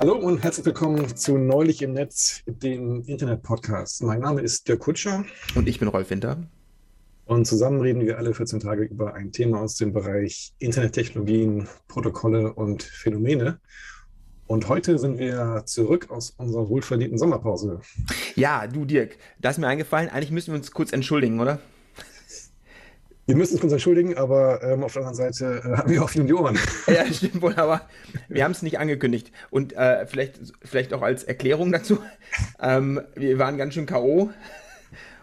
[0.00, 4.02] Hallo und herzlich willkommen zu Neulich im Netz, dem Internet-Podcast.
[4.02, 5.26] Mein Name ist Dirk Kutscher.
[5.54, 6.38] Und ich bin Rolf Winter.
[7.26, 12.54] Und zusammen reden wir alle 14 Tage über ein Thema aus dem Bereich Internettechnologien, Protokolle
[12.54, 13.60] und Phänomene.
[14.46, 17.82] Und heute sind wir zurück aus unserer wohlverdienten Sommerpause.
[18.36, 21.58] Ja, du Dirk, da ist mir eingefallen, eigentlich müssen wir uns kurz entschuldigen, oder?
[23.30, 26.34] Wir müssen uns entschuldigen, aber ähm, auf der anderen Seite äh, haben wir um die
[26.34, 26.58] Ohren.
[26.88, 27.82] Ja, stimmt wohl, aber
[28.28, 29.30] wir haben es nicht angekündigt.
[29.50, 32.00] Und äh, vielleicht, vielleicht auch als Erklärung dazu,
[32.60, 34.30] ähm, wir waren ganz schön K.O.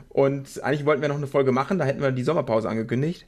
[0.07, 3.27] Und eigentlich wollten wir noch eine Folge machen, da hätten wir die Sommerpause angekündigt.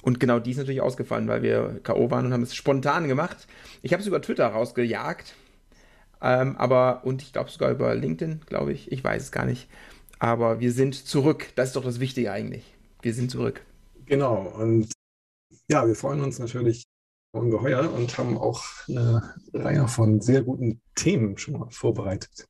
[0.00, 2.12] Und genau die ist natürlich ausgefallen, weil wir K.O.
[2.12, 3.48] waren und haben es spontan gemacht.
[3.82, 5.34] Ich habe es über Twitter rausgejagt.
[6.22, 8.92] Ähm, aber, und ich glaube sogar über LinkedIn, glaube ich.
[8.92, 9.68] Ich weiß es gar nicht.
[10.20, 11.48] Aber wir sind zurück.
[11.56, 12.62] Das ist doch das Wichtige eigentlich.
[13.02, 13.62] Wir sind zurück.
[14.10, 14.90] Genau, und
[15.68, 16.82] ja, wir freuen uns natürlich
[17.30, 22.48] ungeheuer und haben auch eine Reihe von sehr guten Themen schon mal vorbereitet.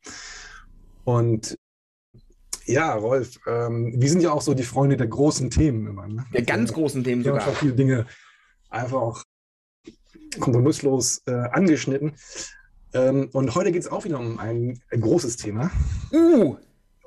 [1.05, 1.59] Und
[2.65, 6.09] ja, Rolf, ähm, wir sind ja auch so die Freunde der großen Themen immer.
[6.09, 6.25] Ne?
[6.33, 7.41] Der ganz großen Themen sogar.
[7.41, 8.07] Wir haben schon viele Dinge
[8.71, 9.23] einfach auch
[10.39, 12.15] kompromisslos äh, angeschnitten.
[12.95, 15.71] Ähm, und heute geht es auch wieder um ein, ein großes Thema.
[16.11, 16.57] Uh!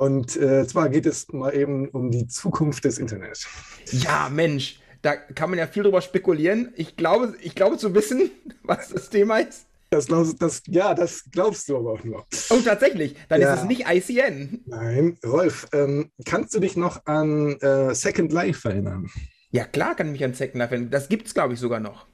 [0.04, 3.48] Und äh, zwar geht es mal eben um die Zukunft des Internets.
[3.90, 6.74] Ja, Mensch, da kann man ja viel drüber spekulieren.
[6.76, 8.30] Ich glaube, ich glaube zu wissen,
[8.64, 9.66] was das Thema ist.
[9.92, 12.26] Das glaubst, das, ja, das glaubst du aber auch nur.
[12.50, 13.16] Oh, tatsächlich.
[13.30, 13.54] Dann ja.
[13.54, 14.64] ist es nicht ICN.
[14.66, 19.10] Nein, Rolf, ähm, kannst du dich noch an äh, Second Life erinnern?
[19.52, 20.92] Ja, klar kann ich mich an Second Life erinnern.
[20.92, 22.08] Das gibt es, glaube ich, sogar noch.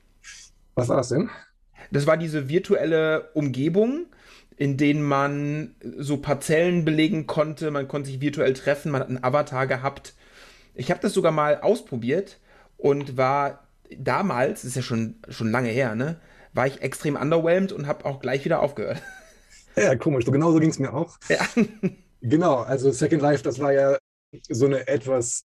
[0.76, 1.32] Was war das denn?
[1.90, 4.06] Das war diese virtuelle Umgebung,
[4.60, 7.72] in denen man so Parzellen belegen konnte.
[7.72, 10.16] Man konnte sich virtuell treffen, man hat einen Avatar gehabt.
[10.76, 12.42] Ich habe das sogar mal ausprobiert
[12.76, 16.20] und war damals, das ist ja schon, schon lange her, ne,
[16.52, 19.02] war ich extrem underwhelmed und habe auch gleich wieder aufgehört.
[19.78, 20.26] Ja, komisch.
[20.26, 21.18] So genauso ging es mir auch.
[21.30, 21.40] Ja.
[22.22, 23.98] Genau, also Second Life, das war ja
[24.50, 25.46] so eine etwas,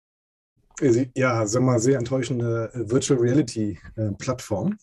[1.14, 4.76] ja, sag mal, sehr enttäuschende Virtual Reality äh, Plattform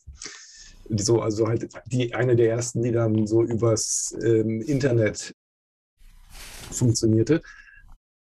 [0.90, 5.34] so, also halt die eine der ersten, die dann so übers ähm, Internet
[6.72, 7.42] funktionierte.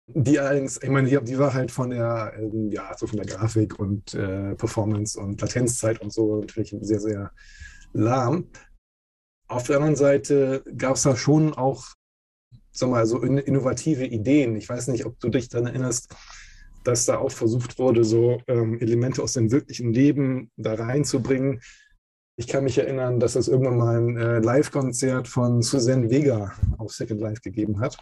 [0.08, 3.26] Die allerdings, ich meine, die, die war halt von der, ähm, ja, so von der
[3.26, 7.32] Grafik und äh, Performance und Latenzzeit und so natürlich sehr, sehr
[7.94, 8.48] lahm.
[9.48, 11.86] Auf der anderen Seite gab es da schon auch,
[12.72, 14.56] sag mal, so innovative Ideen.
[14.56, 16.14] Ich weiß nicht, ob du dich daran erinnerst,
[16.84, 21.62] dass da auch versucht wurde, so ähm, Elemente aus dem wirklichen Leben da reinzubringen,
[22.42, 26.92] ich kann mich erinnern, dass es irgendwann mal ein äh, Live-Konzert von Suzanne Vega auf
[26.92, 27.98] Second Life gegeben hat.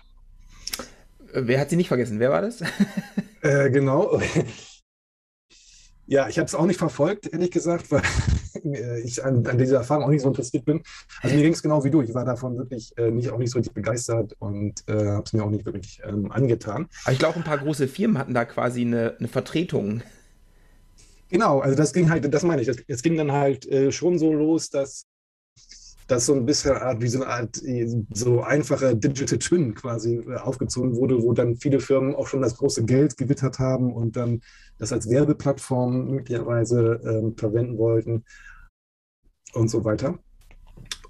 [1.33, 2.22] Äh, wer hat sie nicht vergessen?
[2.22, 2.61] Wer war das?
[3.41, 4.22] äh, genau.
[6.07, 8.01] ja, ich habe es auch nicht verfolgt, ehrlich gesagt, weil
[9.03, 10.83] ich an, an, dieser Erfahrung auch nicht so interessiert bin.
[11.21, 12.01] Also mir ging es genau wie du.
[12.01, 15.33] Ich war davon wirklich äh, nicht, auch nicht so richtig begeistert und äh, habe es
[15.33, 16.88] mir auch nicht wirklich ähm, angetan.
[17.03, 20.01] Aber ich glaube, ein paar große Firmen hatten da quasi eine, eine Vertretung.
[21.29, 24.34] Genau, also das ging halt, das meine ich, es ging dann halt äh, schon so
[24.34, 25.06] los, dass
[26.07, 30.16] das so ein bisschen Art, wie so eine Art äh, so einfacher Digital Twin quasi
[30.16, 34.16] äh, aufgezogen wurde, wo dann viele Firmen auch schon das große Geld gewittert haben und
[34.16, 34.41] dann
[34.79, 38.23] das als Werbeplattform möglicherweise ähm, verwenden wollten
[39.53, 40.18] und so weiter.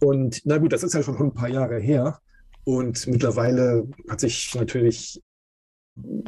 [0.02, 2.20] Und na gut, das ist ja schon ein paar Jahre her.
[2.66, 5.22] Und mittlerweile hat sich natürlich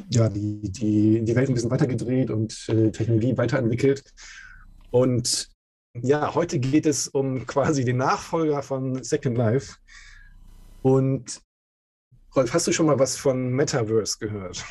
[0.09, 4.03] ja, die, die, die Welt ein bisschen weitergedreht und äh, Technologie weiterentwickelt.
[4.91, 5.49] Und
[5.93, 9.75] ja, heute geht es um quasi den Nachfolger von Second Life.
[10.81, 11.41] Und
[12.35, 14.63] Rolf, hast du schon mal was von Metaverse gehört?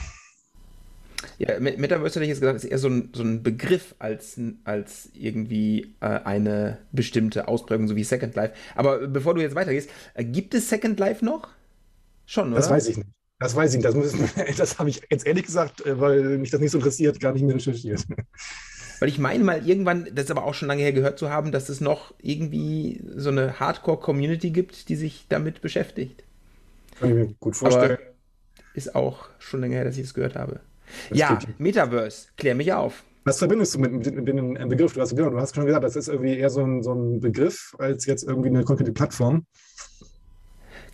[1.38, 5.10] Ja, Metaverse hätte ich jetzt gesagt, ist eher so ein, so ein Begriff als, als
[5.14, 8.54] irgendwie äh, eine bestimmte Ausprägung, so wie Second Life.
[8.74, 11.48] Aber bevor du jetzt weitergehst, äh, gibt es Second Life noch?
[12.26, 12.56] Schon, oder?
[12.56, 13.08] Das weiß ich nicht.
[13.40, 13.94] Das weiß ich nicht.
[13.94, 17.32] Das, das habe ich jetzt ehrlich gesagt, äh, weil mich das nicht so interessiert, gar
[17.32, 18.06] nicht mehr recherchiert.
[19.00, 21.53] Weil ich meine mal irgendwann, das ist aber auch schon lange her gehört zu haben,
[21.53, 26.22] dass es noch irgendwie so eine Hardcore-Community gibt, die sich damit beschäftigt.
[26.98, 27.92] Kann ich mir gut vorstellen.
[27.92, 27.98] Aber
[28.74, 30.60] ist auch schon länger her, dass ich das gehört habe.
[31.09, 33.03] Das ja, Metaverse, klär mich auf.
[33.24, 34.92] Was verbindest du mit, mit, mit dem Begriff?
[34.92, 37.20] Du hast, genau, du hast schon gesagt, das ist irgendwie eher so ein, so ein
[37.20, 39.47] Begriff als jetzt irgendwie eine konkrete Plattform.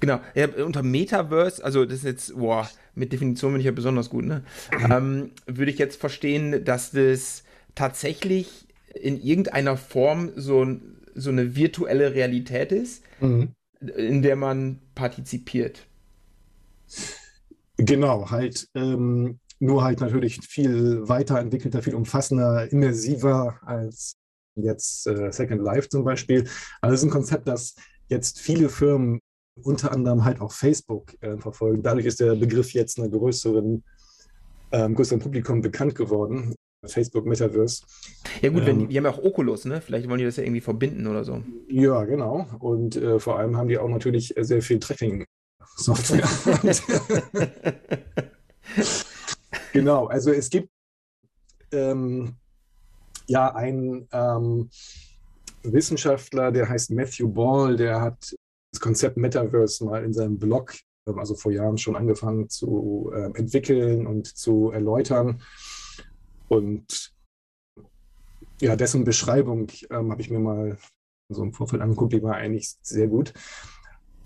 [0.01, 4.11] Genau, ja, unter Metaverse, also das ist jetzt, boah, mit Definition bin ich ja besonders
[4.11, 4.43] gut, ne?
[4.91, 7.45] ähm, würde ich jetzt verstehen, dass das
[7.75, 10.67] tatsächlich in irgendeiner Form so,
[11.15, 13.55] so eine virtuelle Realität ist, mhm.
[13.81, 15.87] in der man partizipiert.
[17.79, 24.17] Genau, halt ähm, nur halt natürlich viel weiterentwickelter, viel umfassender, immersiver als
[24.55, 26.49] jetzt äh, Second Life zum Beispiel.
[26.81, 27.75] Also es ist ein Konzept, das
[28.09, 29.21] jetzt viele Firmen
[29.62, 31.82] unter anderem halt auch Facebook äh, verfolgen.
[31.82, 33.82] Dadurch ist der Begriff jetzt einer größeren,
[34.73, 36.55] ähm, größeren Publikum bekannt geworden.
[36.85, 37.82] Facebook Metaverse.
[38.43, 39.81] Ja gut, ähm, wenn, die haben ja auch Oculus, ne?
[39.81, 41.43] Vielleicht wollen die das ja irgendwie verbinden oder so.
[41.69, 42.47] Ja, genau.
[42.61, 46.29] Und äh, vor allem haben die auch natürlich sehr viel Tracking-Software.
[49.73, 50.69] genau, also es gibt
[51.73, 52.35] ähm,
[53.26, 54.70] ja einen ähm,
[55.62, 58.37] Wissenschaftler, der heißt Matthew Ball, der hat
[58.76, 60.75] das Konzept Metaverse mal in seinem Blog,
[61.08, 65.40] ähm, also vor Jahren schon angefangen zu äh, entwickeln und zu erläutern.
[66.49, 67.14] Und
[68.61, 70.76] ja, dessen Beschreibung ähm, habe ich mir mal
[71.28, 73.32] so im Vorfeld angeguckt, die war eigentlich sehr gut.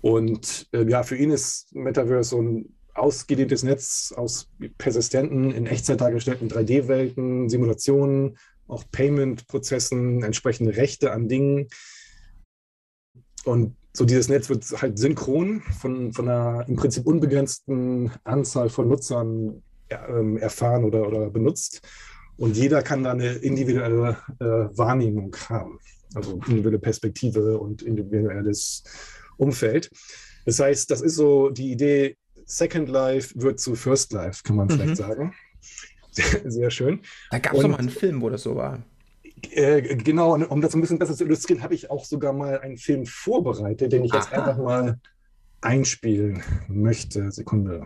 [0.01, 6.01] Und äh, ja, für ihn ist Metaverse so ein ausgedehntes Netz aus persistenten, in Echtzeit
[6.01, 8.37] dargestellten 3D-Welten, Simulationen,
[8.67, 11.67] auch Payment-Prozessen, entsprechende Rechte an Dingen.
[13.45, 18.87] Und so dieses Netz wird halt synchron von, von einer im Prinzip unbegrenzten Anzahl von
[18.87, 21.81] Nutzern äh, erfahren oder, oder benutzt.
[22.37, 24.45] Und jeder kann da eine individuelle äh,
[24.77, 25.79] Wahrnehmung haben,
[26.15, 28.83] also individuelle Perspektive und individuelles
[29.37, 29.91] Umfeld.
[30.45, 34.67] Das heißt, das ist so die Idee, Second Life wird zu First Life, kann man
[34.67, 34.71] mhm.
[34.71, 35.33] vielleicht sagen.
[36.11, 37.01] Sehr, sehr schön.
[37.29, 38.83] Da gab es doch mal einen Film, wo das so war.
[39.49, 42.77] Äh, genau, um das ein bisschen besser zu illustrieren, habe ich auch sogar mal einen
[42.77, 44.41] Film vorbereitet, den ich jetzt Aha.
[44.43, 44.99] einfach mal
[45.61, 47.31] einspielen möchte.
[47.31, 47.85] Sekunde.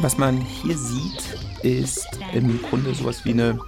[0.00, 3.58] Was man hier sieht, ist im Grunde sowas wie eine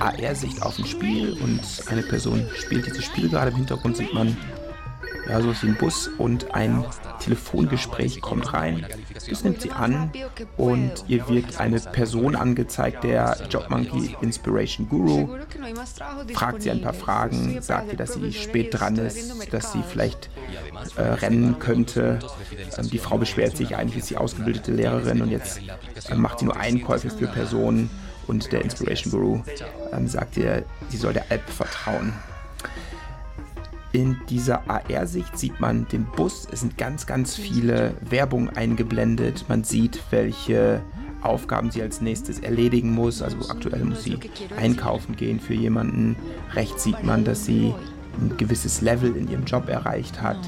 [0.00, 3.50] AR-Sicht auf ein Spiel und eine Person spielt dieses Spiel gerade.
[3.50, 4.36] Im Hintergrund sieht man
[5.28, 6.84] ja, sowas wie ein Bus und ein
[7.20, 8.86] Telefongespräch kommt rein.
[9.28, 10.10] Das nimmt sie an
[10.56, 15.28] und ihr wird eine Person angezeigt, der Jobmonkey Inspiration Guru.
[16.34, 20.30] Fragt sie ein paar Fragen, sagt ihr, dass sie spät dran ist, dass sie vielleicht
[20.96, 22.18] äh, rennen könnte.
[22.76, 25.60] Ähm, die Frau beschwert sich, eigentlich ist sie ausgebildete Lehrerin und jetzt
[26.08, 27.90] äh, macht sie nur Einkäufe für Personen.
[28.26, 29.42] Und der Inspiration Guru
[29.92, 32.14] ähm, sagt ihr, sie soll der App vertrauen.
[33.94, 36.48] In dieser AR-Sicht sieht man den Bus.
[36.50, 39.44] Es sind ganz, ganz viele Werbungen eingeblendet.
[39.48, 40.82] Man sieht, welche
[41.22, 43.22] Aufgaben sie als nächstes erledigen muss.
[43.22, 44.18] Also aktuell muss sie
[44.56, 46.16] einkaufen gehen für jemanden.
[46.54, 47.72] Rechts sieht man, dass sie
[48.20, 50.38] ein gewisses Level in ihrem Job erreicht hat.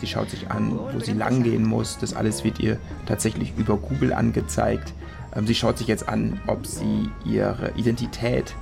[0.00, 1.98] Sie schaut sich an, wo sie langgehen muss.
[1.98, 4.94] Das alles wird ihr tatsächlich über Google angezeigt.
[5.34, 8.54] Ähm, sie schaut sich jetzt an, ob sie ihre Identität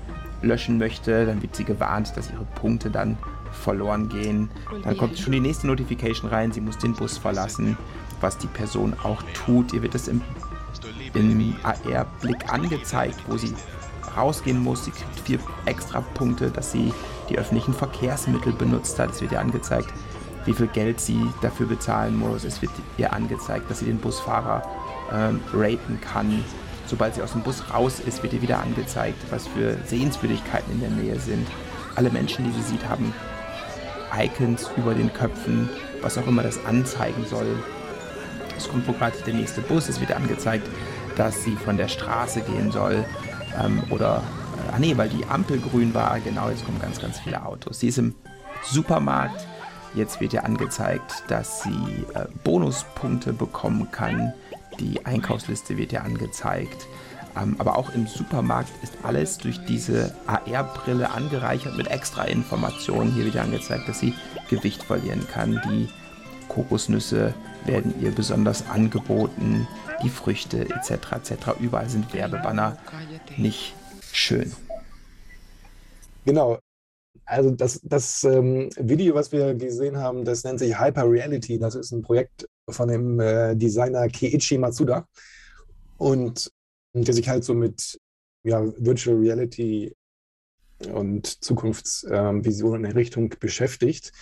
[0.45, 1.27] löschen möchte.
[1.27, 3.19] Dann wird sie gewarnt, dass ihre Punkte dann
[3.53, 4.51] verloren gehen.
[4.83, 7.77] Dann kommt schon die nächste Notification rein, sie muss den Bus verlassen,
[8.21, 9.73] was die Person auch tut.
[9.73, 10.21] Ihr wird es im,
[11.15, 13.55] im AR-Blick angezeigt, wo sie
[14.17, 14.85] rausgehen muss.
[14.85, 16.93] Sie kriegt vier extra Punkte, dass sie
[17.29, 19.11] die öffentlichen Verkehrsmittel benutzt hat.
[19.11, 19.93] Es wird ihr angezeigt,
[20.45, 22.45] wie viel Geld sie dafür bezahlen muss.
[22.45, 24.63] Es wird ihr angezeigt, dass sie den Busfahrer
[25.13, 26.45] ähm, raten kann.
[26.87, 30.81] Sobald sie aus dem Bus raus ist, wird ihr wieder angezeigt, was für Sehenswürdigkeiten in
[30.81, 31.47] der Nähe sind.
[31.95, 33.15] Alle Menschen, die sie sieht, haben
[34.17, 35.69] Icons über den Köpfen,
[36.03, 37.47] was auch immer das anzeigen soll.
[38.57, 40.69] Es kommt wo gerade der nächste Bus, es wird angezeigt,
[41.17, 43.05] dass sie von der Straße gehen soll.
[43.61, 44.23] Ähm, oder,
[44.69, 47.81] äh, ah nee, weil die Ampel grün war, genau, jetzt kommen ganz, ganz viele Autos.
[47.81, 48.15] Sie ist im
[48.63, 49.47] Supermarkt.
[49.95, 54.33] Jetzt wird ihr angezeigt, dass sie äh, Bonuspunkte bekommen kann.
[54.81, 56.87] Die Einkaufsliste wird ihr angezeigt.
[57.37, 63.13] Ähm, aber auch im Supermarkt ist alles durch diese AR-Brille angereichert mit extra Informationen.
[63.13, 64.15] Hier wird ja angezeigt, dass sie
[64.49, 65.61] Gewicht verlieren kann.
[65.69, 65.89] Die
[66.49, 69.67] Kokosnüsse werden ihr besonders angeboten,
[70.03, 71.13] die Früchte etc.
[71.13, 71.35] etc.
[71.61, 72.79] Überall sind Werbebanner.
[73.37, 73.75] Nicht
[74.13, 74.53] schön.
[76.25, 76.59] Genau.
[77.27, 81.59] Also das, das ähm, Video, was wir gesehen haben, das nennt sich Hyper Reality.
[81.59, 85.07] Das ist ein Projekt von dem äh, Designer Keiichi Matsuda.
[85.97, 86.51] Und
[86.95, 87.99] der sich halt so mit
[88.45, 89.95] ja, Virtual Reality
[90.93, 94.13] und Zukunftsvisionen ähm, in Richtung beschäftigt.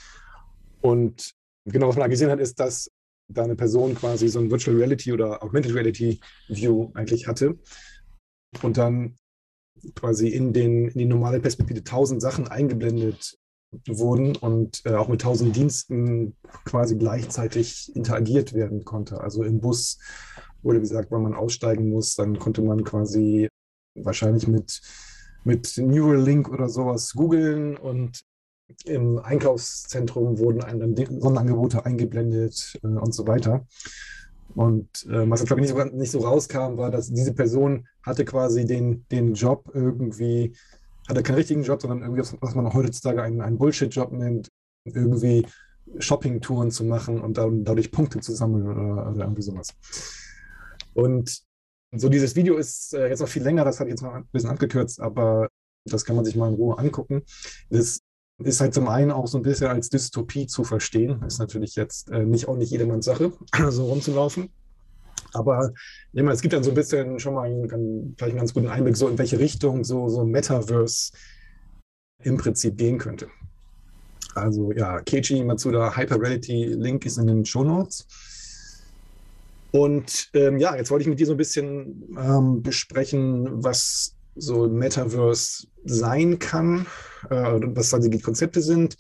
[0.81, 1.33] Und
[1.65, 2.91] genau, was man da gesehen hat, ist, dass
[3.29, 7.59] da eine Person quasi so ein Virtual Reality oder Augmented Reality View eigentlich hatte
[8.63, 9.17] und dann
[9.95, 13.39] quasi in, den, in die normale Perspektive tausend Sachen eingeblendet
[13.87, 19.21] wurden und äh, auch mit tausend Diensten quasi gleichzeitig interagiert werden konnte.
[19.21, 19.99] Also im Bus
[20.63, 23.49] wurde gesagt, wenn man aussteigen muss, dann konnte man quasi
[23.95, 24.81] wahrscheinlich mit,
[25.45, 28.23] mit Neuralink oder sowas googeln und
[28.85, 33.67] im Einkaufszentrum wurden einem dann Sonderangebote eingeblendet äh, und so weiter.
[34.55, 38.25] Und äh, was glaube ich nicht so, nicht so rauskam, war, dass diese Person hatte
[38.25, 40.55] quasi den, den Job irgendwie,
[41.09, 44.49] hatte keinen richtigen Job, sondern irgendwie, was man heutzutage einen, einen Bullshit-Job nennt,
[44.85, 45.47] irgendwie
[45.99, 49.75] Shopping-Touren zu machen und dann dadurch Punkte zu sammeln oder, oder irgendwie sowas.
[50.95, 51.43] Und
[51.95, 54.51] so dieses Video ist äh, jetzt noch viel länger, das ich jetzt mal ein bisschen
[54.51, 55.49] abgekürzt, aber
[55.85, 57.23] das kann man sich mal in Ruhe angucken.
[57.71, 58.01] Das
[58.39, 61.23] ist halt zum einen auch so ein bisschen als Dystopie zu verstehen.
[61.23, 63.33] Ist natürlich jetzt äh, nicht auch nicht jedermanns Sache,
[63.71, 64.51] so rumzulaufen.
[65.33, 65.73] Aber
[66.13, 68.97] ja, es gibt dann so ein bisschen schon mal einen, vielleicht einen ganz guten Einblick,
[68.97, 71.13] so in welche Richtung so, so Metaverse
[72.23, 73.29] im Prinzip gehen könnte.
[74.35, 78.07] Also ja, Keiji Matsuda Hyper Reality Link ist in den Show Notes.
[79.73, 84.69] Und ähm, ja, jetzt wollte ich mit dir so ein bisschen ähm, besprechen, was so
[84.69, 86.87] Metaverse sein kann,
[87.31, 88.97] äh, was da die Konzepte sind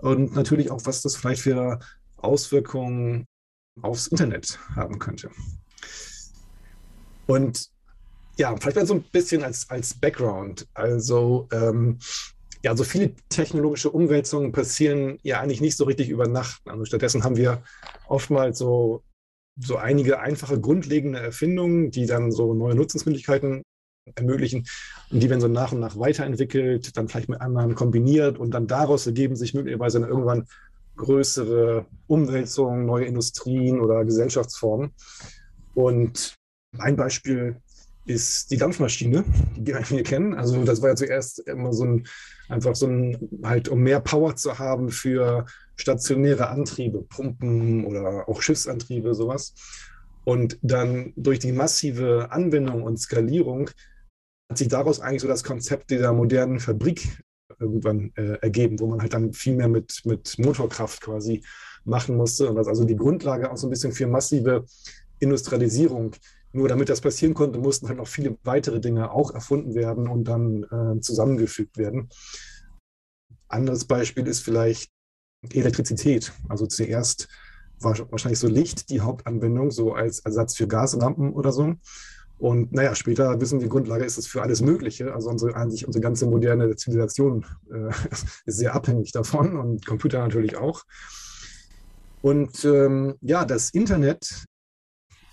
[0.00, 1.78] und natürlich auch, was das vielleicht für
[2.16, 3.26] Auswirkungen
[3.82, 5.30] aufs Internet haben könnte.
[7.26, 7.68] Und
[8.38, 10.66] ja, vielleicht mal so ein bisschen als, als Background.
[10.74, 11.98] Also, ähm,
[12.62, 16.62] ja, so viele technologische Umwälzungen passieren ja eigentlich nicht so richtig über Nacht.
[16.66, 17.62] Also stattdessen haben wir
[18.08, 19.02] oftmals so,
[19.56, 23.62] so einige einfache grundlegende Erfindungen, die dann so neue Nutzungsmöglichkeiten
[24.14, 24.66] ermöglichen
[25.10, 28.66] und die werden so nach und nach weiterentwickelt, dann vielleicht mit anderen kombiniert und dann
[28.66, 30.46] daraus ergeben sich möglicherweise dann irgendwann
[30.96, 34.92] größere Umwälzungen, neue Industrien oder Gesellschaftsformen.
[35.74, 36.34] Und
[36.78, 37.56] ein Beispiel
[38.06, 39.24] ist die Dampfmaschine,
[39.56, 40.34] die wir kennen.
[40.34, 42.06] Also das war ja zuerst immer so ein,
[42.48, 48.40] einfach so ein, halt um mehr Power zu haben für stationäre Antriebe, Pumpen oder auch
[48.40, 49.54] Schiffsantriebe, sowas.
[50.24, 53.70] Und dann durch die massive Anwendung und Skalierung
[54.48, 57.22] hat sich daraus eigentlich so das Konzept dieser modernen Fabrik
[57.58, 61.42] irgendwann äh, ergeben, wo man halt dann viel mehr mit, mit Motorkraft quasi
[61.84, 62.48] machen musste.
[62.48, 64.64] Und das also die Grundlage auch so ein bisschen für massive
[65.18, 66.12] Industrialisierung.
[66.56, 70.24] Nur damit das passieren konnte, mussten halt noch viele weitere Dinge auch erfunden werden und
[70.24, 72.08] dann äh, zusammengefügt werden.
[73.46, 74.90] Anderes Beispiel ist vielleicht
[75.52, 76.32] Elektrizität.
[76.48, 77.28] Also zuerst
[77.78, 81.74] war wahrscheinlich so Licht die Hauptanwendung, so als Ersatz für Gaslampen oder so.
[82.38, 85.12] Und naja, später wissen wir, die Grundlage ist es für alles Mögliche.
[85.12, 87.90] Also unsere, eigentlich unsere ganze moderne Zivilisation äh,
[88.46, 90.84] ist sehr abhängig davon und Computer natürlich auch.
[92.22, 94.46] Und ähm, ja, das Internet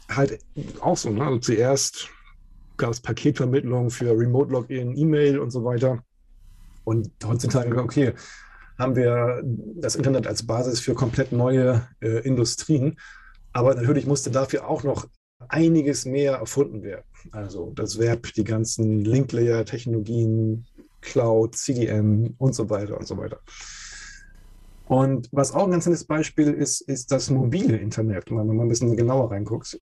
[0.10, 0.40] halt
[0.80, 1.10] auch so.
[1.10, 1.26] Ne?
[1.26, 2.10] Also zuerst
[2.78, 6.04] gab es Paketvermittlung für Remote Login, E-Mail und so weiter.
[6.84, 8.14] Und heutzutage, okay,
[8.78, 9.42] haben wir
[9.76, 12.98] das Internet als Basis für komplett neue äh, Industrien.
[13.54, 15.08] Aber natürlich musste dafür auch noch
[15.48, 17.06] einiges mehr erfunden werden.
[17.32, 20.66] Also das Web, die ganzen Link-Layer-Technologien,
[21.02, 23.40] Cloud, CDM und so weiter und so weiter.
[24.88, 28.68] Und was auch ein ganz nettes Beispiel ist, ist das mobile Internet, wenn man ein
[28.68, 29.80] bisschen genauer reinguckt.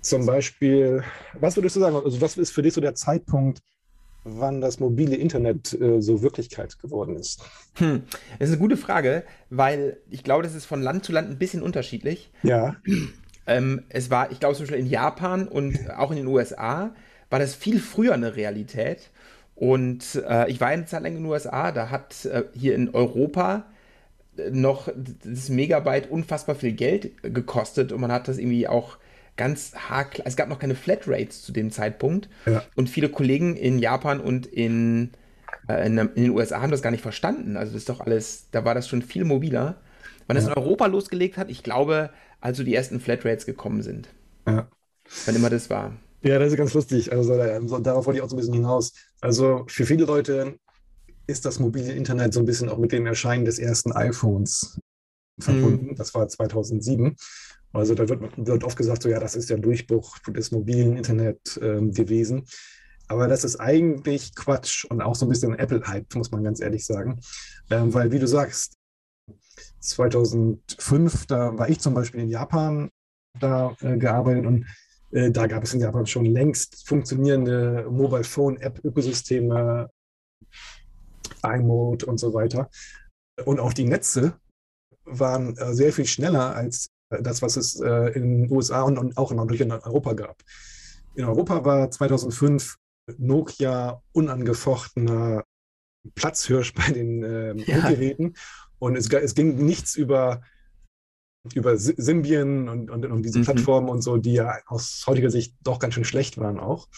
[0.00, 1.02] Zum Beispiel,
[1.32, 3.62] was würdest du sagen, also was ist für dich so der Zeitpunkt,
[4.24, 7.42] wann das mobile Internet äh, so Wirklichkeit geworden ist?
[7.76, 8.02] Hm,
[8.38, 11.38] das ist eine gute Frage, weil ich glaube, das ist von Land zu Land ein
[11.38, 12.30] bisschen unterschiedlich.
[12.42, 12.76] Ja.
[13.46, 16.94] Ähm, es war, ich glaube, zum Beispiel in Japan und auch in den USA
[17.30, 19.10] war das viel früher eine Realität.
[19.54, 22.90] Und äh, ich war eine Zeit lang in den USA, da hat äh, hier in
[22.90, 23.66] Europa
[24.50, 24.88] noch
[25.24, 28.98] das Megabyte unfassbar viel Geld gekostet und man hat das irgendwie auch
[29.36, 30.26] ganz haarklein.
[30.26, 32.28] Es gab noch keine Flatrates zu dem Zeitpunkt.
[32.46, 32.62] Ja.
[32.76, 35.10] Und viele Kollegen in Japan und in,
[35.68, 37.56] äh, in, in, den USA haben das gar nicht verstanden.
[37.56, 39.80] Also das ist doch alles, da war das schon viel mobiler.
[40.26, 40.42] Wann ja.
[40.42, 42.10] es in Europa losgelegt hat, ich glaube,
[42.40, 44.08] also die ersten Flatrates gekommen sind.
[44.46, 44.68] Ja.
[45.26, 45.92] Wann immer das war.
[46.22, 47.12] Ja, das ist ganz lustig.
[47.12, 47.36] Also
[47.80, 48.94] darauf wollte ich auch so ein bisschen hinaus.
[49.20, 50.58] Also für viele Leute
[51.26, 54.78] ist das mobile Internet so ein bisschen auch mit dem Erscheinen des ersten iPhones
[55.38, 55.88] verbunden.
[55.88, 55.96] Mhm.
[55.96, 57.16] Das war 2007.
[57.72, 61.56] Also da wird, wird, oft gesagt, so ja, das ist der Durchbruch des mobilen Internet
[61.60, 62.44] äh, gewesen.
[63.08, 66.86] Aber das ist eigentlich Quatsch und auch so ein bisschen Apple-Hype, muss man ganz ehrlich
[66.86, 67.20] sagen.
[67.70, 68.76] Ähm, weil, wie du sagst,
[69.80, 72.90] 2005, da war ich zum Beispiel in Japan
[73.38, 74.66] da äh, gearbeitet und
[75.10, 79.90] äh, da gab es in Japan schon längst funktionierende Mobile Phone App Ökosysteme,
[81.44, 82.70] iMode und so weiter.
[83.44, 84.34] Und auch die Netze
[85.04, 88.98] waren äh, sehr viel schneller als äh, das, was es äh, in den USA und,
[88.98, 90.42] und auch natürlich in Europa gab.
[91.14, 92.76] In Europa war 2005
[93.18, 95.44] Nokia unangefochtener
[96.14, 97.88] Platzhirsch bei den äh, ja.
[97.88, 98.34] Geräten.
[98.78, 100.42] Und es, es, ging nichts über,
[101.54, 103.44] über Symbian und, und, und diese mhm.
[103.44, 106.88] Plattformen und so, die ja aus heutiger Sicht doch ganz schön schlecht waren auch.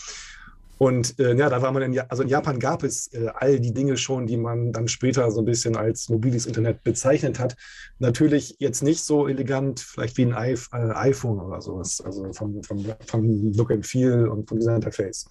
[0.78, 3.73] Und äh, ja, da war man in, also in Japan gab es äh, all die
[3.73, 7.56] Dinge schon, die man dann später so ein bisschen als mobiles Internet bezeichnet hat.
[7.99, 12.62] Natürlich jetzt nicht so elegant, vielleicht wie ein I äh, iPhone oder sowas, also vom,
[12.62, 15.26] vom, vom Look and Feel und vom Design Interface.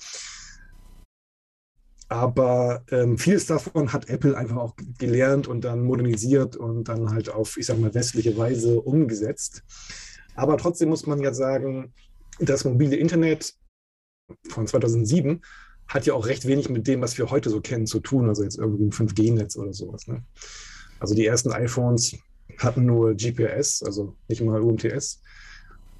[2.07, 7.29] aber ähm, vieles davon hat Apple einfach auch gelernt und dann modernisiert und dann halt
[7.29, 9.63] auf, ich sag mal, westliche Weise umgesetzt.
[10.35, 11.93] Aber trotzdem muss man ja sagen,
[12.39, 13.55] das mobile Internet
[14.49, 15.41] von 2007
[15.87, 18.27] hat ja auch recht wenig mit dem, was wir heute so kennen, zu tun.
[18.27, 20.07] Also jetzt irgendwie ein 5G-Netz oder sowas.
[20.07, 20.23] Ne?
[20.99, 22.15] Also die ersten iPhones
[22.57, 25.21] hatten nur GPS, also nicht mal UMTS.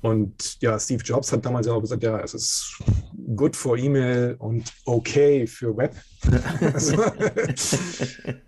[0.01, 2.79] Und ja, Steve Jobs hat damals ja auch gesagt, ja, es ist
[3.35, 5.95] good for E-Mail und okay für Web.
[6.73, 7.01] also,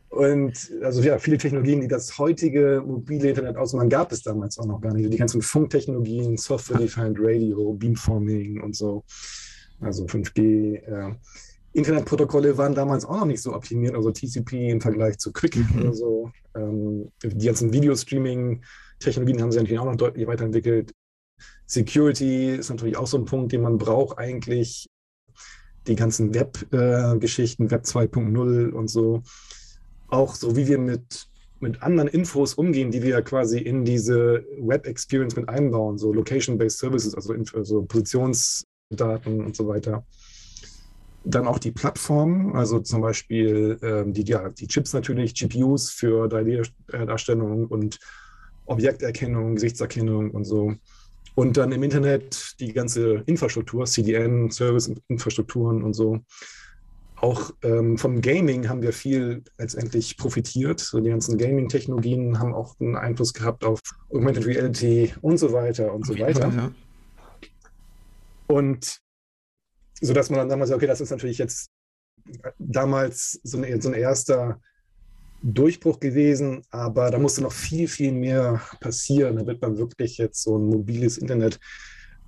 [0.09, 4.67] und also ja, viele Technologien, die das heutige mobile Internet ausmachen, gab es damals auch
[4.67, 5.11] noch gar nicht.
[5.11, 9.03] Die ganzen Funktechnologien, Software-Defined Radio, Beamforming und so,
[9.79, 10.75] also 5G.
[10.75, 11.15] Äh,
[11.73, 15.81] Internetprotokolle waren damals auch noch nicht so optimiert, also TCP im Vergleich zu Quick mhm.
[15.81, 16.31] oder so.
[16.55, 20.91] Ähm, die ganzen Videostreaming-Technologien haben sich natürlich auch noch deutlich weiterentwickelt.
[21.67, 24.87] Security ist natürlich auch so ein Punkt, den man braucht eigentlich.
[25.85, 29.21] Die ganzen Web-Geschichten, äh, Web 2.0 und so.
[30.09, 31.27] Auch so, wie wir mit,
[31.59, 37.13] mit anderen Infos umgehen, die wir quasi in diese Web-Experience mit einbauen, so Location-Based Services,
[37.13, 37.83] also, also
[38.89, 40.03] Positionsdaten und so weiter
[41.29, 46.27] dann auch die Plattformen, also zum Beispiel ähm, die, ja, die Chips natürlich, GPUs für
[46.27, 47.99] 3D-Darstellung und
[48.65, 50.73] Objekterkennung, Gesichtserkennung und so.
[51.35, 56.19] Und dann im Internet die ganze Infrastruktur, CDN, Service-Infrastrukturen und so.
[57.17, 60.79] Auch ähm, vom Gaming haben wir viel letztendlich profitiert.
[60.79, 63.81] So die ganzen Gaming-Technologien haben auch einen Einfluss gehabt auf
[64.13, 66.53] Augmented Reality und so weiter und so weiter.
[66.55, 66.71] Ja.
[68.47, 68.99] Und
[70.01, 71.69] sodass man dann damals, okay, das ist natürlich jetzt
[72.59, 74.59] damals so ein, so ein erster
[75.43, 80.57] Durchbruch gewesen, aber da musste noch viel, viel mehr passieren, damit man wirklich jetzt so
[80.57, 81.59] ein mobiles Internet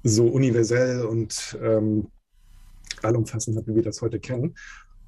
[0.03, 2.07] so universell und ähm,
[3.01, 4.55] allumfassend hat, wie wir das heute kennen.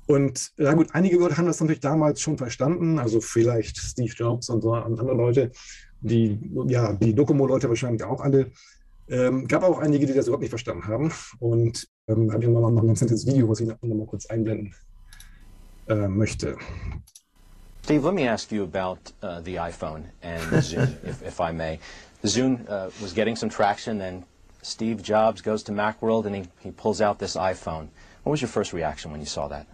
[0.08, 4.50] Und ja gut, einige Leute haben das natürlich damals schon verstanden, also vielleicht Steve Jobs
[4.50, 5.52] und so und andere Leute,
[6.02, 8.52] die, ja, die Docomo-Leute wahrscheinlich auch alle.
[9.12, 11.12] Ähm, gab auch einige, die das überhaupt nicht verstanden haben.
[11.39, 13.95] Und ähm, da habe ich noch, noch ein ganz nettes Video, was ich noch, noch
[13.95, 14.74] mal kurz einblenden
[15.89, 16.56] äh, möchte.
[17.84, 21.52] Steve, let me ask you about uh, the iPhone and the Zune, if, if I
[21.52, 21.78] may.
[22.21, 24.24] The Zune uh, was getting some traction, then
[24.62, 27.89] Steve Jobs goes to Macworld and he, he pulls out this iPhone.
[28.24, 29.67] What was your first reaction when you saw that?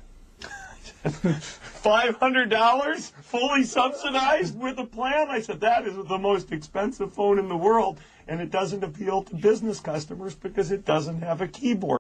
[1.04, 5.28] $500 fully subsidized with a plan?
[5.30, 9.24] I said, that is the most expensive phone in the world, and it doesn't appeal
[9.24, 12.00] to business customers because it doesn't have a keyboard.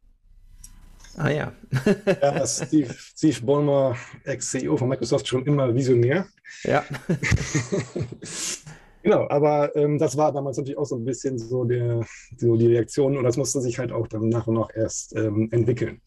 [1.17, 1.51] Ah ja.
[2.21, 6.27] ja Steve, Steve Ballmer, Ex-CEO von Microsoft, schon immer visionär.
[6.63, 6.85] Ja.
[9.03, 12.05] genau, aber ähm, das war damals natürlich auch so ein bisschen so, der,
[12.37, 15.49] so die Reaktion und das musste sich halt auch dann nach und nach erst ähm,
[15.51, 16.01] entwickeln.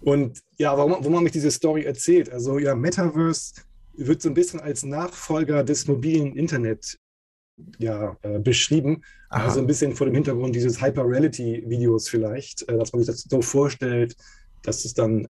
[0.00, 2.30] Und ja, warum, warum habe ich diese Story erzählt?
[2.30, 3.54] Also ja, Metaverse
[3.96, 6.98] wird so ein bisschen als Nachfolger des mobilen Internet
[7.78, 9.02] ja, äh, beschrieben.
[9.28, 9.46] Aha.
[9.46, 13.42] Also ein bisschen vor dem Hintergrund dieses Hyper-Reality-Videos vielleicht, äh, dass man sich das so
[13.42, 14.16] vorstellt,
[14.62, 15.26] dass es dann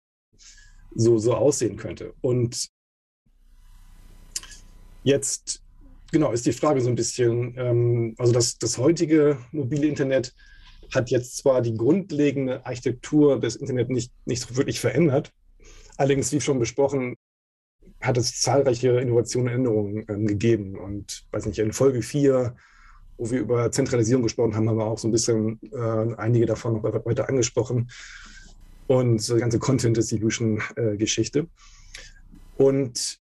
[0.94, 2.14] so, so aussehen könnte.
[2.20, 2.68] Und
[5.02, 5.62] jetzt,
[6.10, 10.34] genau, ist die Frage so ein bisschen, ähm, also das, das heutige mobile Internet
[10.94, 15.32] hat jetzt zwar die grundlegende Architektur des Internet nicht, nicht so wirklich verändert,
[15.96, 17.16] allerdings, wie schon besprochen,
[18.02, 20.76] hat es zahlreiche Innovationen und Änderungen ähm, gegeben.
[20.76, 22.54] Und weiß nicht, in Folge 4,
[23.16, 26.74] wo wir über Zentralisierung gesprochen haben, haben wir auch so ein bisschen äh, einige davon
[26.74, 27.90] noch weiter angesprochen.
[28.88, 31.38] Und so die ganze Content Distribution-Geschichte.
[31.38, 33.18] Äh, und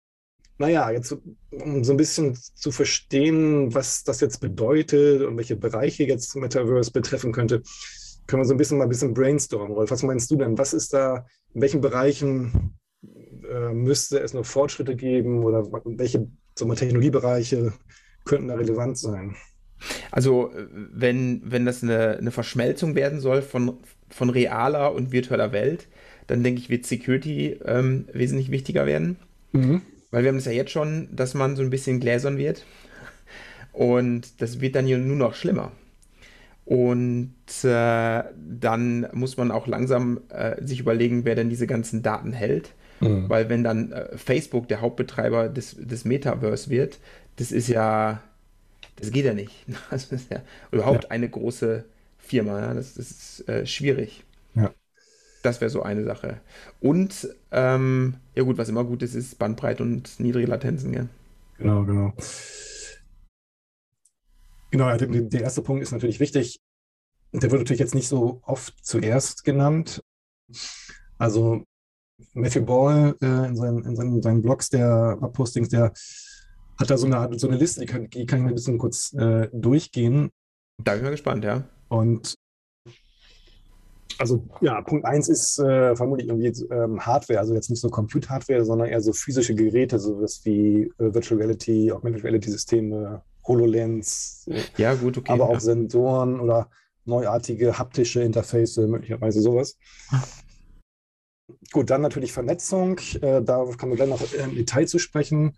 [0.57, 1.17] naja, jetzt
[1.51, 6.91] um so ein bisschen zu verstehen, was das jetzt bedeutet und welche Bereiche jetzt Metaverse
[6.91, 7.61] betreffen könnte,
[8.27, 9.73] können wir so ein bisschen mal ein bisschen brainstormen.
[9.73, 10.57] Rolf, was meinst du denn?
[10.57, 12.77] Was ist da, in welchen Bereichen
[13.55, 17.73] äh, müsste es noch Fortschritte geben oder welche so mal, Technologiebereiche
[18.25, 19.35] könnten da relevant sein?
[20.11, 23.77] Also, wenn, wenn das eine, eine Verschmelzung werden soll von,
[24.09, 25.87] von realer und virtueller Welt,
[26.27, 29.17] dann denke ich, wird Security ähm, wesentlich wichtiger werden.
[29.51, 29.81] Mhm.
[30.11, 32.65] Weil wir haben es ja jetzt schon, dass man so ein bisschen gläsern wird.
[33.73, 35.71] Und das wird dann ja nur noch schlimmer.
[36.63, 42.33] Und äh, dann muss man auch langsam äh, sich überlegen, wer denn diese ganzen Daten
[42.33, 42.73] hält.
[42.99, 43.29] Mhm.
[43.29, 46.99] Weil wenn dann äh, Facebook der Hauptbetreiber des, des Metaverse wird,
[47.38, 48.21] das ist ja,
[48.95, 49.51] das geht ja nicht.
[49.89, 51.10] Das ist ja überhaupt ja.
[51.12, 51.86] eine große
[52.17, 52.60] Firma.
[52.60, 52.73] Ja?
[52.73, 54.23] Das, das ist äh, schwierig.
[54.55, 54.73] Ja.
[55.43, 56.41] Das wäre so eine Sache.
[56.81, 60.91] Und, ähm, ja gut, was immer gut ist, ist Bandbreite und niedrige Latenzen.
[60.91, 61.10] Gell?
[61.58, 62.13] Genau, genau.
[64.71, 66.60] Genau, der, der erste Punkt ist natürlich wichtig.
[67.31, 70.01] Der wird natürlich jetzt nicht so oft zuerst genannt.
[71.17, 71.63] Also
[72.34, 75.93] Matthew Ball äh, in, seinen, in, seinen, in seinen Blogs, der Postings, der
[76.78, 78.78] hat da so eine, so eine Liste, die kann, die kann ich mal ein bisschen
[78.78, 80.30] kurz äh, durchgehen.
[80.84, 81.63] Da bin ich mal gespannt, ja.
[81.88, 82.36] Und
[84.17, 88.63] also ja, Punkt 1 ist äh, vermutlich irgendwie ähm, Hardware, also jetzt nicht so Compute-Hardware,
[88.63, 95.17] sondern eher so physische Geräte, sowas wie äh, Virtual Reality, Augmented Reality-Systeme, HoloLens, ja, gut,
[95.17, 95.56] okay, aber ja.
[95.56, 96.69] auch Sensoren oder
[97.04, 99.78] neuartige haptische Interface, möglicherweise sowas.
[101.71, 105.58] Gut, dann natürlich Vernetzung, äh, da kommen wir gleich noch im Detail zu sprechen.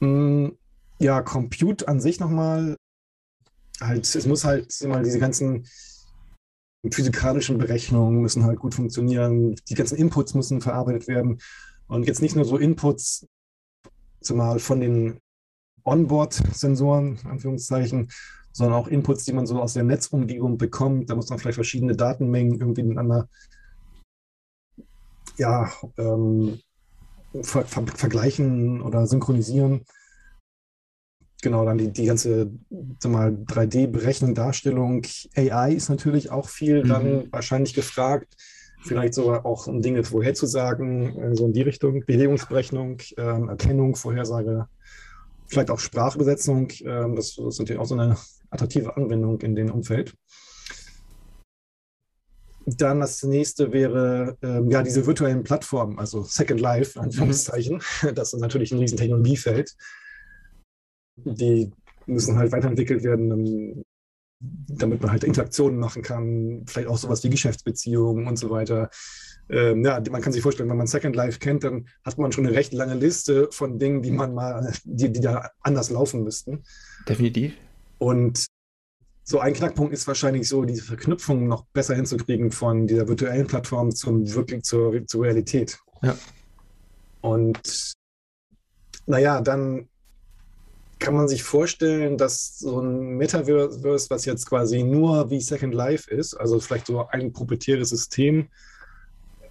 [0.00, 0.56] Hm,
[0.98, 2.76] ja, Compute an sich nochmal,
[3.80, 5.66] halt, es muss halt mal diese ganzen
[6.90, 11.40] physikalischen Berechnungen müssen halt gut funktionieren, die ganzen Inputs müssen verarbeitet werden
[11.88, 13.26] und jetzt nicht nur so Inputs
[14.20, 15.18] zumal von den
[15.84, 18.10] Onboard-Sensoren, Anführungszeichen,
[18.52, 21.10] sondern auch Inputs, die man so aus der Netzumgebung bekommt.
[21.10, 23.28] Da muss man vielleicht verschiedene Datenmengen irgendwie miteinander
[25.40, 26.60] ja, ähm,
[27.42, 29.84] ver ver vergleichen oder synchronisieren.
[31.42, 32.50] Genau, dann die, die ganze
[33.00, 35.06] 3D-Berechnung, Darstellung.
[35.34, 36.88] AI ist natürlich auch viel mhm.
[36.88, 38.36] dann wahrscheinlich gefragt.
[38.82, 42.04] Vielleicht sogar auch, um Dinge vorherzusagen, äh, so in die Richtung.
[42.06, 44.66] Bewegungsberechnung, ähm, Erkennung, Vorhersage,
[45.46, 46.68] vielleicht auch Sprachbesetzung.
[46.84, 48.16] Ähm, das, das ist natürlich auch so eine
[48.50, 50.14] attraktive Anwendung in dem Umfeld.
[52.76, 57.04] Dann das nächste wäre ähm, ja diese virtuellen Plattformen, also Second Life, mhm.
[57.04, 57.82] Anführungszeichen.
[58.02, 58.14] Mhm.
[58.14, 59.74] Das ist natürlich ein riesen Technologiefeld.
[61.16, 61.70] Die
[62.06, 63.84] müssen halt weiterentwickelt werden,
[64.40, 68.90] damit man halt Interaktionen machen kann, vielleicht auch sowas wie Geschäftsbeziehungen und so weiter.
[69.50, 72.46] Ähm, ja, man kann sich vorstellen, wenn man Second Life kennt, dann hat man schon
[72.46, 76.62] eine recht lange Liste von Dingen, die man mal, die, die da anders laufen müssten.
[77.08, 77.54] Definitiv.
[77.98, 78.46] Und
[79.30, 83.94] so ein Knackpunkt ist wahrscheinlich so, diese Verknüpfung noch besser hinzukriegen von dieser virtuellen Plattform
[83.94, 85.78] zum wirklich zur, zur Realität.
[86.02, 86.16] Ja.
[87.20, 87.92] Und
[89.06, 89.88] naja, dann
[90.98, 96.10] kann man sich vorstellen, dass so ein Metaverse, was jetzt quasi nur wie Second Life
[96.10, 98.48] ist, also vielleicht so ein proprietäres System,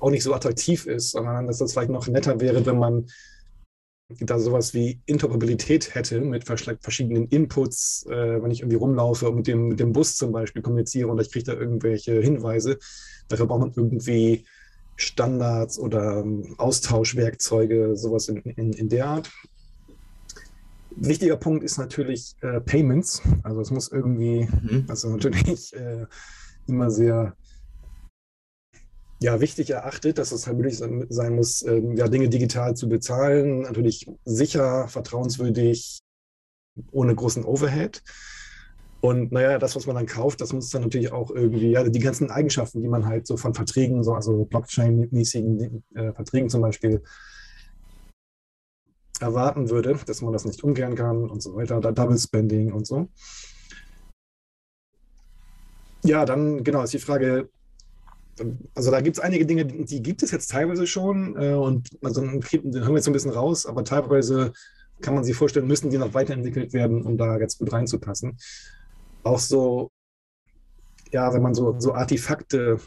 [0.01, 3.05] auch nicht so attraktiv ist, sondern dass das vielleicht noch netter wäre, wenn man
[4.19, 9.47] da sowas wie Interoperabilität hätte mit verschiedenen Inputs, äh, wenn ich irgendwie rumlaufe und mit
[9.47, 12.79] dem, mit dem Bus zum Beispiel kommuniziere und ich kriege da irgendwelche Hinweise.
[13.27, 14.45] Dafür braucht man irgendwie
[14.95, 19.31] Standards oder ähm, Austauschwerkzeuge, sowas in, in, in der Art.
[20.95, 23.21] Wichtiger Punkt ist natürlich äh, Payments.
[23.43, 24.85] Also es muss irgendwie, mhm.
[24.87, 26.05] also natürlich äh,
[26.67, 27.35] immer sehr
[29.21, 33.61] ja, wichtig erachtet, dass es halt möglich sein muss, ähm, ja, Dinge digital zu bezahlen.
[33.61, 35.99] Natürlich sicher, vertrauenswürdig,
[36.91, 38.01] ohne großen Overhead.
[39.01, 41.99] Und naja, das, was man dann kauft, das muss dann natürlich auch irgendwie, ja, die
[41.99, 47.01] ganzen Eigenschaften, die man halt so von Verträgen, so, also Blockchain-mäßigen äh, Verträgen zum Beispiel,
[49.21, 52.87] erwarten würde, dass man das nicht umkehren kann und so weiter, da Double Spending und
[52.87, 53.09] so.
[56.03, 57.49] Ja, dann genau ist die Frage,
[58.75, 62.21] also da gibt es einige Dinge, die gibt es jetzt teilweise schon äh, und also
[62.21, 64.53] hören wir jetzt so ein bisschen raus, aber teilweise
[65.01, 68.37] kann man sich vorstellen, müssen die noch weiterentwickelt werden, um da jetzt gut reinzupassen.
[69.23, 69.91] Auch so,
[71.11, 72.79] ja, wenn man so, so Artefakte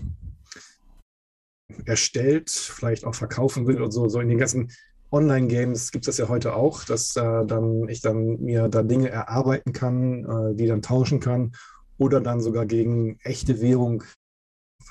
[1.86, 4.70] erstellt, vielleicht auch verkaufen will und so, so in den ganzen
[5.10, 9.10] Online-Games gibt es das ja heute auch, dass äh, dann ich dann mir da Dinge
[9.10, 11.52] erarbeiten kann, äh, die dann tauschen kann
[11.98, 14.04] oder dann sogar gegen echte Währung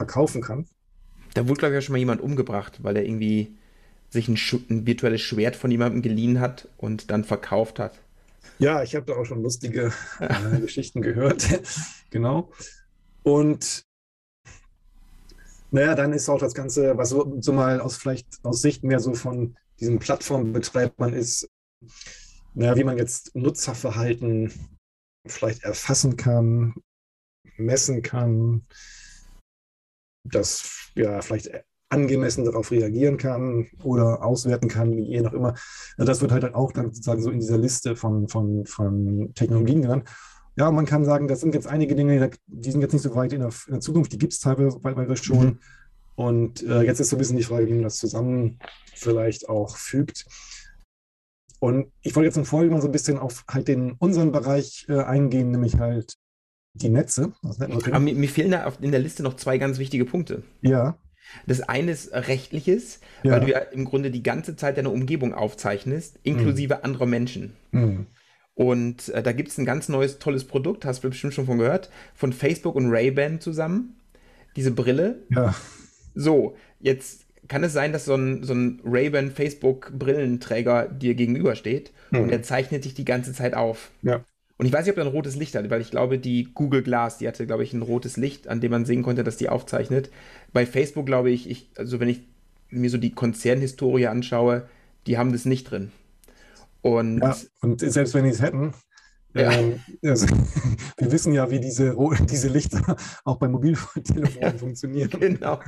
[0.01, 0.65] verkaufen kann.
[1.35, 3.55] Da wurde, glaube ich, ja schon mal jemand umgebracht, weil er irgendwie
[4.09, 4.37] sich ein,
[4.69, 7.99] ein, virtuelles Schwert von jemandem geliehen hat und dann verkauft hat.
[8.57, 11.47] Ja, ich habe da auch schon lustige äh, Geschichten gehört.
[12.09, 12.51] genau.
[13.23, 13.85] Und
[15.69, 18.99] naja, dann ist auch das Ganze, was so, so, mal aus vielleicht aus Sicht mehr
[18.99, 21.47] so von diesem Plattformbetreibern ist,
[22.53, 24.51] naja, wie man jetzt Nutzerverhalten
[25.25, 26.73] vielleicht erfassen kann,
[27.55, 28.65] messen kann,
[30.23, 31.49] das ja vielleicht
[31.89, 35.55] angemessen darauf reagieren kann oder auswerten kann, je nach immer.
[35.97, 40.09] Das wird halt auch dann sozusagen so in dieser Liste von, von, von Technologien genannt.
[40.55, 43.33] Ja, man kann sagen, das sind jetzt einige Dinge, die sind jetzt nicht so weit
[43.33, 45.45] in der, in der Zukunft, die gibt es teilweise schon.
[45.45, 45.59] Mhm.
[46.15, 48.59] Und äh, jetzt ist so ein bisschen die Frage, wie man das zusammen
[48.95, 50.25] vielleicht auch fügt.
[51.59, 54.85] Und ich wollte jetzt im Folge mal so ein bisschen auf halt den unseren Bereich
[54.89, 56.15] äh, eingehen, nämlich halt
[56.73, 57.33] die Netze.
[57.43, 60.43] Aber mir, mir, fehlen da in der Liste noch zwei ganz wichtige Punkte.
[60.61, 60.97] Ja.
[61.45, 63.31] Das eine ist rechtliches, ja.
[63.31, 66.79] weil du ja im Grunde die ganze Zeit deine Umgebung aufzeichnest, inklusive mhm.
[66.83, 67.53] anderer Menschen.
[67.71, 68.07] Mhm.
[68.53, 71.57] Und äh, da gibt es ein ganz neues, tolles Produkt, hast du bestimmt schon von
[71.57, 73.95] gehört, von Facebook und Ray-Ban zusammen.
[74.55, 75.23] Diese Brille.
[75.29, 75.55] Ja.
[76.13, 82.19] So, jetzt kann es sein, dass so ein, so ein Ray-Ban Facebook-Brillenträger dir gegenübersteht mhm.
[82.19, 83.91] und er zeichnet dich die ganze Zeit auf.
[84.01, 84.23] Ja.
[84.61, 86.83] Und ich weiß nicht, ob er ein rotes Licht hat, weil ich glaube, die Google
[86.83, 89.49] Glass, die hatte, glaube ich, ein rotes Licht, an dem man sehen konnte, dass die
[89.49, 90.11] aufzeichnet.
[90.53, 92.21] Bei Facebook, glaube ich, ich also wenn ich
[92.69, 94.69] mir so die Konzernhistorie anschaue,
[95.07, 95.91] die haben das nicht drin.
[96.81, 98.75] Und, ja, und selbst wenn die es hätten,
[99.33, 99.51] ja.
[99.51, 100.27] Ähm, also,
[100.97, 101.97] wir wissen ja, wie diese,
[102.29, 102.95] diese Lichter
[103.25, 105.09] auch bei Mobiltelefonen ja, funktionieren.
[105.19, 105.59] Genau.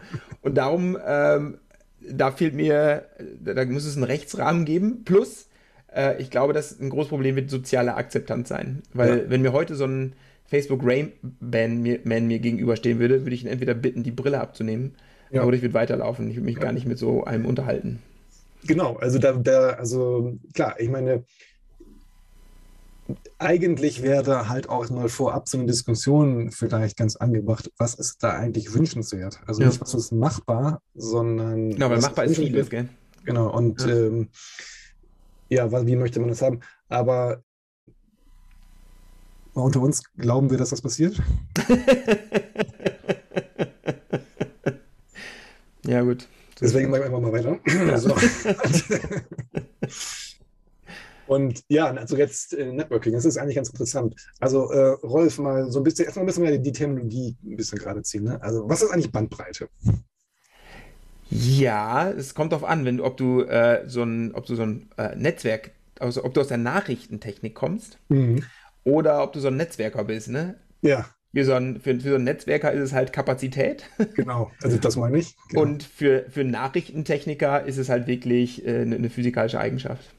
[0.42, 1.58] Und darum, ähm,
[2.00, 3.08] da fehlt mir,
[3.44, 5.04] da muss es einen Rechtsrahmen geben.
[5.04, 5.48] Plus,
[5.96, 8.84] äh, ich glaube, dass ein großes Problem wird soziale Akzeptanz sein.
[8.94, 9.30] Weil, ja.
[9.30, 10.14] wenn mir heute so ein
[10.46, 14.96] Facebook Rayman mir, Man mir gegenüberstehen würde, würde ich ihn entweder bitten, die Brille abzunehmen,
[15.32, 15.44] ja.
[15.44, 16.30] oder ich würde weiterlaufen.
[16.30, 18.00] Ich würde mich gar nicht mit so einem unterhalten.
[18.66, 21.26] Genau, also da, da, also klar, ich meine,
[23.38, 28.24] eigentlich wäre da halt auch mal vorab so eine Diskussion vielleicht ganz angebracht, was ist
[28.24, 29.40] da eigentlich wünschenswert?
[29.46, 29.68] Also ja.
[29.68, 31.72] nicht, was ist machbar, sondern.
[31.72, 32.88] Genau, weil machbar ist vieles, gell?
[33.26, 34.30] Genau, und ja, ähm,
[35.50, 36.60] ja wie möchte man das haben?
[36.90, 37.44] Aber
[39.54, 41.22] unter uns glauben wir, dass das passiert?
[45.86, 46.28] ja, gut.
[46.60, 47.60] Deswegen machen wir einfach mal weiter.
[47.92, 48.16] Also,
[51.28, 54.16] und ja, also jetzt äh, Networking, das ist eigentlich ganz interessant.
[54.40, 58.02] Also äh, Rolf, mal so ein bisschen, erstmal müssen wir die Terminologie ein bisschen gerade
[58.04, 58.24] ziehen.
[58.24, 58.42] Ne?
[58.42, 59.68] Also was ist eigentlich Bandbreite?
[61.34, 64.90] Ja, es kommt darauf an, wenn ob du äh, so ein, ob du so ein
[64.98, 68.44] äh, Netzwerk, also ob du aus der Nachrichtentechnik kommst mhm.
[68.84, 70.56] oder ob du so ein Netzwerker bist, ne?
[70.82, 71.06] Ja.
[71.34, 73.86] Für so, ein, für, für so einen Netzwerker ist es halt Kapazität.
[74.16, 75.36] Genau, also das meine ich.
[75.50, 75.64] Genau.
[75.64, 80.14] Und für, für Nachrichtentechniker ist es halt wirklich äh, eine, eine physikalische Eigenschaft.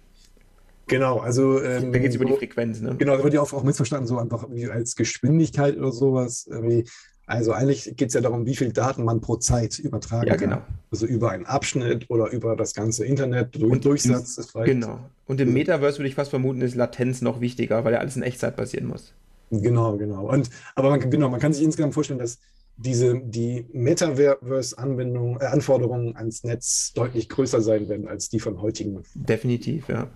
[0.88, 1.62] Genau, also.
[1.62, 2.96] Ähm, da geht es über die Frequenz, ne?
[2.98, 6.46] Genau, da wird ja auch, auch missverstanden, so einfach wie als Geschwindigkeit oder sowas.
[6.50, 6.84] Irgendwie.
[7.26, 10.56] Also eigentlich geht es ja darum, wie viel Daten man pro Zeit übertragen ja, genau.
[10.56, 10.78] kann.
[10.90, 14.72] Also über einen Abschnitt oder über das ganze Internet, durch und Durchsatz ist vielleicht.
[14.72, 14.98] Genau.
[15.26, 18.22] Und im Metaverse würde ich fast vermuten, ist Latenz noch wichtiger, weil ja alles in
[18.22, 19.14] Echtzeit passieren muss.
[19.50, 20.28] Genau, genau.
[20.30, 22.38] Und aber man, genau, man kann sich insgesamt vorstellen, dass
[22.76, 29.02] diese die Metaverse-Anwendungen, äh, Anforderungen ans Netz deutlich größer sein werden als die von heutigen.
[29.14, 30.10] Definitiv, ja.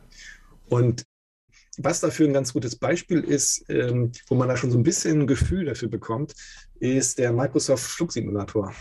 [0.69, 1.05] Und
[1.79, 5.21] was dafür ein ganz gutes Beispiel ist, ähm, wo man da schon so ein bisschen
[5.21, 6.35] ein Gefühl dafür bekommt,
[6.81, 8.73] ist der Microsoft Flugsimulator.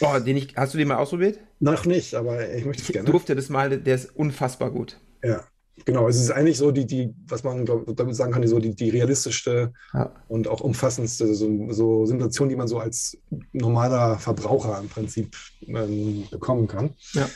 [0.00, 1.38] Oh, den ich, hast du den mal ausprobiert?
[1.58, 3.06] Noch nicht, aber ich möchte es gerne.
[3.06, 4.98] Ich durfte das mal, der ist unfassbar gut.
[5.22, 5.44] Ja,
[5.84, 6.08] genau.
[6.08, 8.74] Es ist eigentlich so die, die was man glaub, damit sagen kann, die, so die,
[8.74, 10.14] die realistischste ja.
[10.28, 13.18] und auch umfassendste so, so, Simulation, die man so als
[13.52, 16.94] normaler Verbraucher im Prinzip ähm, bekommen kann.
[17.12, 17.28] Ja.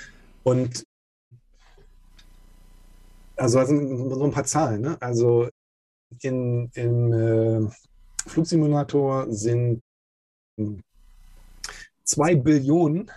[0.43, 0.85] Und
[3.37, 4.81] also das sind so ein paar Zahlen.
[4.81, 4.97] Ne?
[5.01, 5.49] Also
[6.21, 7.69] in, im äh,
[8.27, 9.83] Flugsimulator sind
[12.05, 13.11] zwei Billionen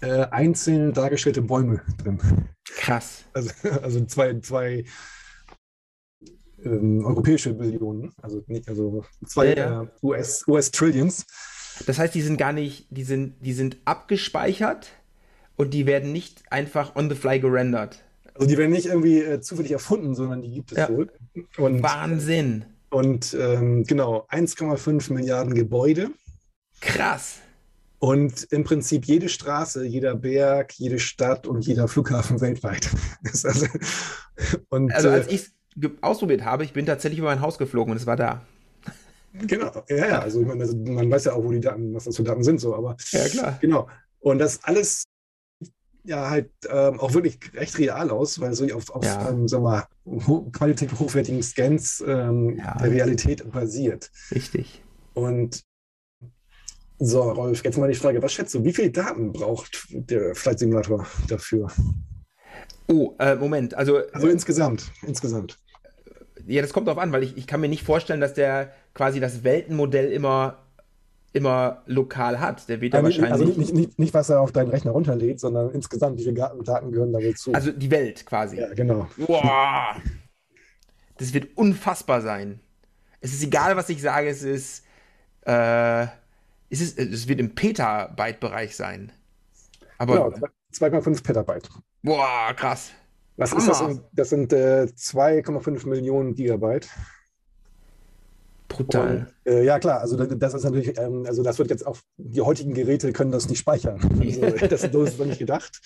[0.00, 2.18] äh, einzeln dargestellte Bäume drin.
[2.64, 3.24] Krass.
[3.32, 3.50] Also,
[3.82, 4.84] also zwei, zwei
[6.64, 9.82] ähm, europäische Billionen, also, nicht, also zwei ja, ja.
[9.82, 11.26] Äh, US, US Trillions.
[11.86, 14.92] Das heißt, die sind gar nicht, die sind, die sind abgespeichert
[15.56, 18.04] und die werden nicht einfach on the fly gerendert.
[18.34, 20.88] Also die werden nicht irgendwie äh, zufällig erfunden, sondern die gibt es ja.
[20.88, 21.12] wohl.
[21.56, 22.64] Und, Wahnsinn.
[22.90, 26.10] Und ähm, genau, 1,5 Milliarden Gebäude.
[26.80, 27.38] Krass.
[27.98, 32.90] Und im Prinzip jede Straße, jeder Berg, jede Stadt und jeder Flughafen weltweit.
[33.24, 33.66] also,
[34.68, 35.40] und, also als äh, ich
[35.80, 38.42] es ausprobiert habe, ich bin tatsächlich über mein Haus geflogen und es war da.
[39.32, 40.18] Genau, ja, ja.
[40.20, 42.60] Also, meine, also man weiß ja auch, wo die Daten, was das für Daten sind,
[42.60, 42.96] so, aber.
[43.10, 43.58] Ja, klar.
[43.60, 43.88] Genau.
[44.20, 45.04] Und das alles
[46.04, 49.30] ja halt ähm, auch wirklich recht real aus, weil so auf, auf ja.
[49.30, 52.76] ähm, sag mal, ho qualitativ hochwertigen Scans ähm, ja.
[52.76, 54.10] der Realität basiert.
[54.30, 54.82] Richtig.
[55.14, 55.64] Und
[56.98, 60.58] so, Rolf, jetzt mal die Frage, was schätzt du, wie viel Daten braucht der Flight
[60.58, 61.68] Simulator dafür?
[62.86, 63.98] Oh, äh, Moment, also.
[64.12, 65.58] Also insgesamt, insgesamt.
[66.46, 69.18] Ja, das kommt darauf an, weil ich, ich kann mir nicht vorstellen, dass der quasi
[69.18, 70.64] das Weltenmodell immer
[71.34, 72.68] immer lokal hat.
[72.68, 73.32] Der wird ja, wahrscheinlich.
[73.32, 76.92] Also nicht, nicht, nicht, was er auf deinen Rechner runterlädt, sondern insgesamt, wie viele Daten
[76.92, 77.52] gehören da wohl zu.
[77.52, 78.58] Also die Welt quasi.
[78.58, 79.08] Ja, genau.
[79.16, 79.96] Boah.
[81.18, 82.60] Das wird unfassbar sein.
[83.20, 84.84] Es ist egal, was ich sage, es ist.
[85.42, 86.06] Äh,
[86.70, 89.12] es, ist es wird im Petabyte-Bereich sein.
[89.98, 90.30] Aber.
[90.30, 91.68] Genau, 2,5 Petabyte.
[92.02, 92.90] Boah, krass.
[93.36, 93.60] Was Hammer.
[93.60, 94.00] ist das?
[94.12, 96.88] Das sind äh, 2,5 Millionen Gigabyte.
[98.68, 99.32] Brutal.
[99.44, 102.40] Und, äh, ja, klar, also das ist natürlich, ähm, also das wird jetzt auch, die
[102.40, 104.00] heutigen Geräte können das nicht speichern.
[104.20, 105.80] Also, das, das ist doch nicht gedacht.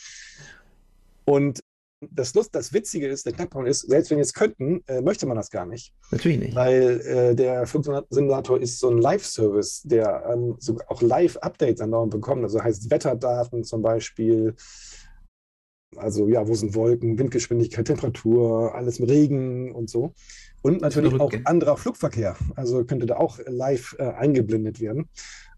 [1.25, 1.61] Und
[2.01, 5.27] das, Lust, das Witzige ist, der Knackpunkt ist, selbst wenn wir es könnten, äh, möchte
[5.27, 5.93] man das gar nicht.
[6.11, 6.55] Natürlich nicht.
[6.55, 12.45] Weil äh, der Flugsimulator ist so ein Live-Service, der ähm, so auch Live-Updates andauernd bekommt.
[12.45, 14.55] Also heißt Wetterdaten zum Beispiel.
[15.97, 20.13] Also ja, wo sind Wolken, Windgeschwindigkeit, Temperatur, alles mit Regen und so.
[20.63, 22.37] Und natürlich auch anderer Flugverkehr.
[22.57, 25.09] Also könnte da auch live äh, eingeblendet werden.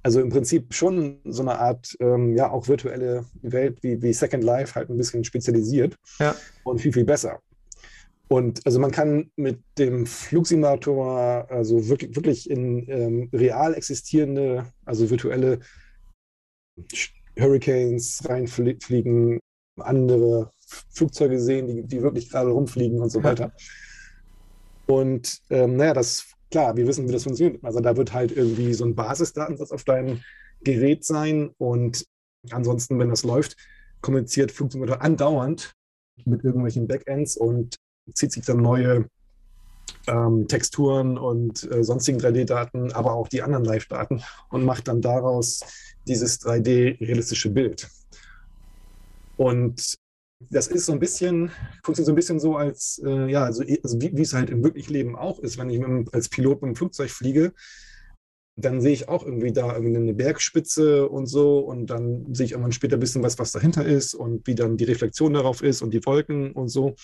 [0.03, 4.43] Also im Prinzip schon so eine Art, ähm, ja, auch virtuelle Welt wie, wie Second
[4.43, 6.35] Life halt ein bisschen spezialisiert ja.
[6.65, 7.41] und viel, viel besser.
[8.29, 15.11] Und also man kann mit dem Flugsimulator also wirklich, wirklich in ähm, real existierende, also
[15.11, 15.59] virtuelle
[17.39, 19.41] Hurricanes reinfliegen,
[19.79, 20.53] andere
[20.91, 23.53] Flugzeuge sehen, die, die wirklich gerade rumfliegen und so weiter.
[24.87, 27.65] Und ähm, naja, das klar, wir wissen, wie das funktioniert.
[27.65, 30.21] Also da wird halt irgendwie so ein Basisdatensatz auf deinem
[30.63, 32.07] Gerät sein und
[32.51, 33.57] ansonsten, wenn das läuft,
[34.01, 35.75] kommuniziert Flugsimulator andauernd
[36.25, 37.77] mit irgendwelchen Backends und
[38.15, 39.07] zieht sich dann neue
[40.07, 45.61] ähm, Texturen und äh, sonstigen 3D-Daten, aber auch die anderen Live-Daten und macht dann daraus
[46.07, 47.89] dieses 3D-realistische Bild.
[49.37, 49.97] Und
[50.48, 51.50] das ist so ein bisschen,
[51.85, 54.64] funktioniert so ein bisschen so, als, äh, ja, also, also wie, wie, es halt im
[54.64, 55.59] wirklichen Leben auch ist.
[55.59, 57.53] Wenn ich mit, als Pilot mit dem Flugzeug fliege,
[58.57, 62.72] dann sehe ich auch irgendwie da eine Bergspitze und so und dann sehe ich irgendwann
[62.72, 65.92] später ein bisschen was, was dahinter ist und wie dann die Reflexion darauf ist und
[65.92, 66.94] die Wolken und so.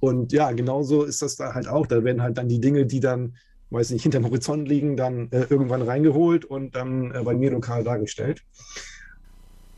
[0.00, 1.86] Und ja, genauso ist das da halt auch.
[1.86, 3.36] Da werden halt dann die Dinge, die dann,
[3.70, 7.84] weiß nicht, hinterm Horizont liegen, dann äh, irgendwann reingeholt und dann äh, bei mir lokal
[7.84, 8.42] dargestellt.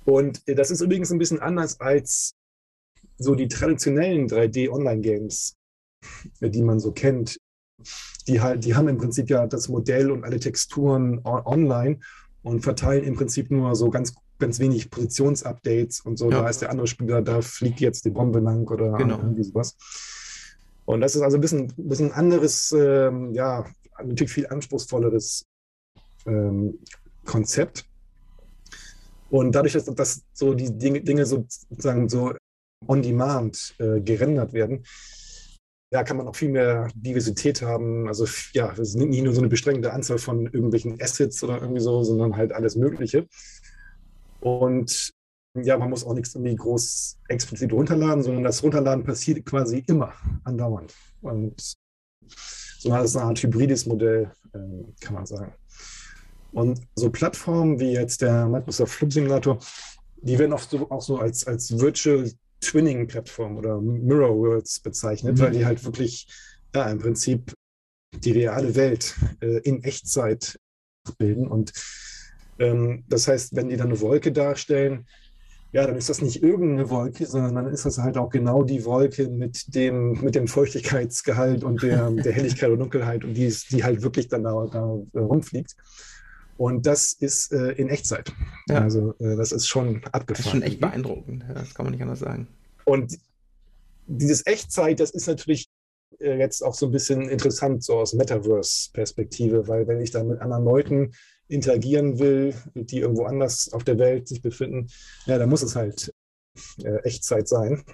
[0.04, 2.34] Und äh, das ist übrigens ein bisschen anders als
[3.18, 5.57] so die traditionellen 3D-Online-Games,
[6.40, 7.38] die man so kennt,
[8.26, 12.00] die halt, die haben im Prinzip ja das Modell und alle Texturen online
[12.42, 16.31] und verteilen im Prinzip nur so ganz, ganz wenig Positionsupdates und so.
[16.31, 16.42] Ja.
[16.42, 19.18] Da ist der andere Spieler, da fliegt jetzt die Bombe lang oder genau.
[19.18, 19.76] irgendwie sowas.
[20.85, 23.66] Und das ist also ein bisschen, ein bisschen anderes, ähm, ja,
[23.98, 25.44] natürlich viel anspruchsvolleres
[26.26, 26.78] ähm,
[27.24, 27.85] Konzept.
[29.31, 32.33] Und dadurch, dass, dass so die Dinge, Dinge sozusagen so
[32.87, 34.85] on demand äh, gerendert werden,
[35.91, 38.09] ja, kann man auch viel mehr Diversität haben.
[38.09, 41.81] Also ja, es ist nicht nur so eine beschränkte Anzahl von irgendwelchen Assets oder irgendwie
[41.81, 43.27] so, sondern halt alles Mögliche.
[44.41, 45.12] Und
[45.55, 50.12] ja, man muss auch nichts irgendwie groß explizit runterladen, sondern das Runterladen passiert quasi immer
[50.45, 50.95] andauernd.
[51.23, 51.75] Und
[52.79, 54.59] so eine Art hybrides Modell, äh,
[55.01, 55.53] kann man sagen.
[56.53, 59.59] Und so Plattformen wie jetzt der Microsoft Flug Simulator,
[60.21, 65.40] die werden oft so, auch so als, als Virtual Twinning-Plattform oder Mirror Worlds bezeichnet, mhm.
[65.40, 66.29] weil die halt wirklich
[66.75, 67.55] ja, im Prinzip
[68.12, 70.59] die reale Welt äh, in Echtzeit
[71.18, 71.47] bilden.
[71.47, 71.73] Und
[72.59, 75.07] ähm, das heißt, wenn die dann eine Wolke darstellen,
[75.73, 78.87] ja, dann ist das nicht irgendeine Wolke, sondern dann ist das halt auch genau die
[78.87, 83.85] Wolke mit dem, mit dem Feuchtigkeitsgehalt und der, der Helligkeit und Dunkelheit und die, die
[83.85, 85.77] halt wirklich dann da, da rumfliegt.
[86.59, 88.33] Und das ist äh, in Echtzeit.
[88.68, 88.83] Ja.
[88.83, 90.27] Also äh, das ist schon abgefahren.
[90.27, 92.49] Das ist schon echt beeindruckend, das kann man nicht anders sagen.
[92.85, 93.16] Und
[94.09, 95.68] dieses Echtzeit, das ist natürlich
[96.18, 100.40] äh, jetzt auch so ein bisschen interessant, so aus Metaverse-Perspektive, weil wenn ich da mit
[100.40, 101.12] anderen Leuten
[101.47, 104.88] interagieren will, die irgendwo anders auf der Welt sich befinden,
[105.27, 106.12] ja, dann muss es halt
[106.83, 107.85] äh, Echtzeit sein.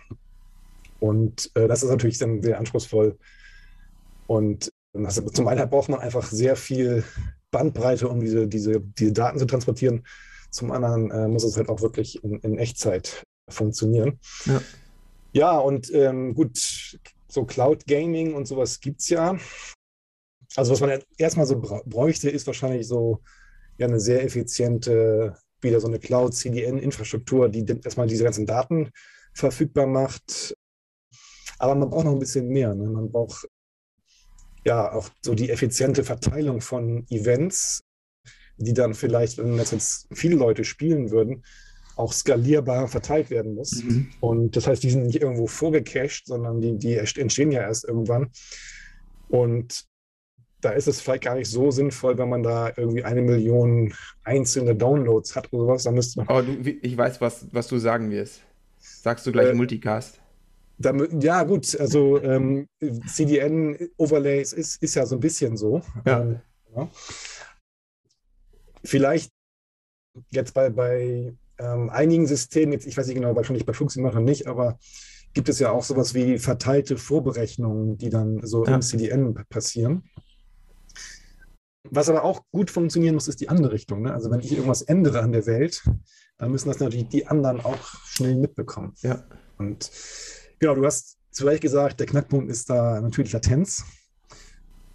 [1.01, 3.19] Und äh, das ist natürlich dann sehr anspruchsvoll.
[4.27, 7.05] Und also zum einen braucht man einfach sehr viel
[7.55, 10.05] Bandbreite, um diese, diese, diese Daten zu transportieren.
[10.51, 14.19] Zum anderen äh, muss es halt auch wirklich in, in Echtzeit funktionieren.
[14.45, 14.63] Ja,
[15.33, 16.59] ja und ähm, gut,
[17.29, 19.39] so Cloud Gaming und sowas gibt es ja.
[20.57, 23.21] Also was man erstmal so bräuchte, ist wahrscheinlich so
[23.79, 28.91] ja eine sehr effiziente, wieder so eine Cloud-CDN-Infrastruktur, die erstmal diese ganzen Daten
[29.33, 30.57] verfügbar macht.
[31.59, 32.75] Aber man braucht noch ein bisschen mehr.
[32.75, 32.89] Ne?
[32.89, 33.49] Man braucht
[34.65, 37.83] ja auch so die effiziente Verteilung von Events,
[38.57, 41.45] die dann vielleicht, wenn das jetzt viele Leute spielen würden,
[41.97, 43.83] auch skalierbar verteilt werden muss.
[43.83, 44.11] Mhm.
[44.21, 48.31] Und das heißt, die sind nicht irgendwo vorgecached, sondern die, die entstehen ja erst irgendwann.
[49.29, 49.85] Und
[50.61, 53.93] da ist es vielleicht gar nicht so sinnvoll, wenn man da irgendwie eine Million
[54.25, 55.83] einzelne Downloads hat oder sowas.
[55.85, 56.29] Da müsste man.
[56.29, 58.41] Aber du, ich weiß, was, was du sagen wirst.
[58.79, 60.21] Sagst du gleich äh, Multicast?
[60.79, 62.67] Damit, ja, gut, also ähm,
[63.07, 65.83] CDN-Overlays ist, ist ja so ein bisschen so.
[66.05, 66.23] Ja.
[66.23, 66.41] Ähm,
[66.75, 66.89] ja.
[68.83, 69.31] Vielleicht
[70.31, 74.47] jetzt bei, bei ähm, einigen Systemen, jetzt, ich weiß nicht genau, wahrscheinlich bei Flugsimulator nicht,
[74.47, 74.79] aber
[75.33, 78.75] gibt es ja auch sowas wie verteilte Vorberechnungen, die dann so ja.
[78.75, 80.05] im CDN passieren.
[81.91, 84.03] Was aber auch gut funktionieren muss, ist die andere Richtung.
[84.03, 84.13] Ne?
[84.13, 85.83] Also wenn ich irgendwas ändere an der Welt,
[86.39, 88.95] dann müssen das natürlich die anderen auch schnell mitbekommen.
[89.03, 89.25] Ja.
[89.59, 89.91] Und
[90.65, 93.85] Genau, du hast zu Recht gesagt, der Knackpunkt ist da natürlich Latenz.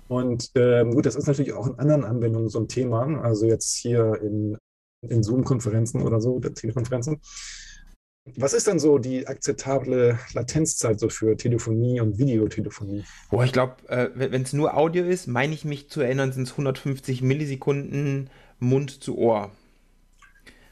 [0.07, 3.21] Und ähm, gut, das ist natürlich auch in anderen Anwendungen so ein Thema.
[3.21, 4.57] Also jetzt hier in,
[5.07, 7.21] in Zoom-Konferenzen oder so, Telekonferenzen.
[8.35, 13.03] Was ist dann so die akzeptable Latenzzeit so für Telefonie und Videotelefonie?
[13.29, 16.47] Boah, ich glaube, äh, wenn es nur Audio ist, meine ich mich zu erinnern, sind
[16.47, 19.51] es 150 Millisekunden Mund zu Ohr.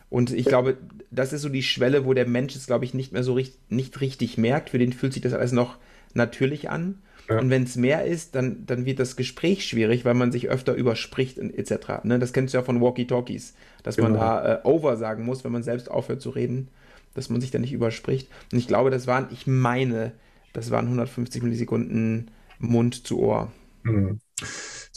[0.09, 0.77] Und ich glaube,
[1.11, 3.59] das ist so die Schwelle, wo der Mensch es, glaube ich, nicht mehr so richtig,
[3.69, 4.69] nicht richtig merkt.
[4.69, 5.77] Für den fühlt sich das alles noch
[6.13, 6.99] natürlich an.
[7.29, 7.39] Ja.
[7.39, 10.73] Und wenn es mehr ist, dann, dann wird das Gespräch schwierig, weil man sich öfter
[10.75, 12.03] überspricht etc.
[12.03, 12.19] Ne?
[12.19, 13.53] Das kennst du ja von Walkie-Talkies,
[13.83, 14.11] dass genau.
[14.11, 16.69] man da äh, over sagen muss, wenn man selbst aufhört zu reden
[17.17, 18.29] dass man sich da nicht überspricht.
[18.53, 20.13] Und ich glaube, das waren, ich meine,
[20.53, 22.29] das waren 150 Millisekunden
[22.59, 23.51] Mund zu Ohr.
[23.81, 24.19] Mhm.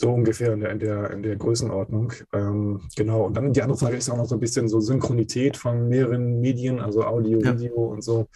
[0.01, 2.11] So ungefähr in der, in der, in der Größenordnung.
[2.33, 3.25] Ähm, genau.
[3.25, 6.41] Und dann die andere Frage ist auch noch so ein bisschen so Synchronität von mehreren
[6.41, 7.53] Medien, also Audio, ja.
[7.53, 8.27] Video und so.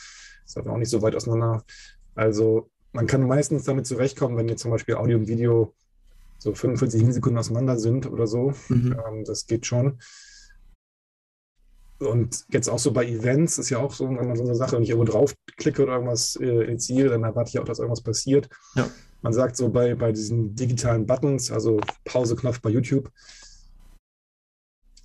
[0.45, 1.63] Ist auch nicht so weit auseinander.
[2.13, 5.73] Also man kann meistens damit zurechtkommen, wenn jetzt zum Beispiel Audio und Video
[6.37, 8.53] so 45 Millisekunden auseinander sind oder so.
[8.69, 8.95] Mhm.
[9.07, 9.97] Ähm, das geht schon.
[11.97, 14.75] Und jetzt auch so bei Events ist ja auch so, wenn man so eine Sache,
[14.75, 18.49] wenn ich irgendwo draufklicke oder irgendwas äh, initiiere, dann erwarte ich auch, dass irgendwas passiert.
[18.75, 18.87] Ja.
[19.21, 23.11] Man sagt so bei, bei diesen digitalen Buttons, also Pause-Knopf bei YouTube,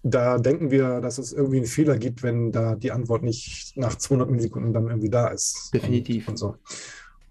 [0.02, 3.96] da denken wir, dass es irgendwie einen Fehler gibt, wenn da die Antwort nicht nach
[3.96, 5.70] 200 Millisekunden dann irgendwie da ist.
[5.74, 6.28] Definitiv.
[6.28, 6.56] Und, und so.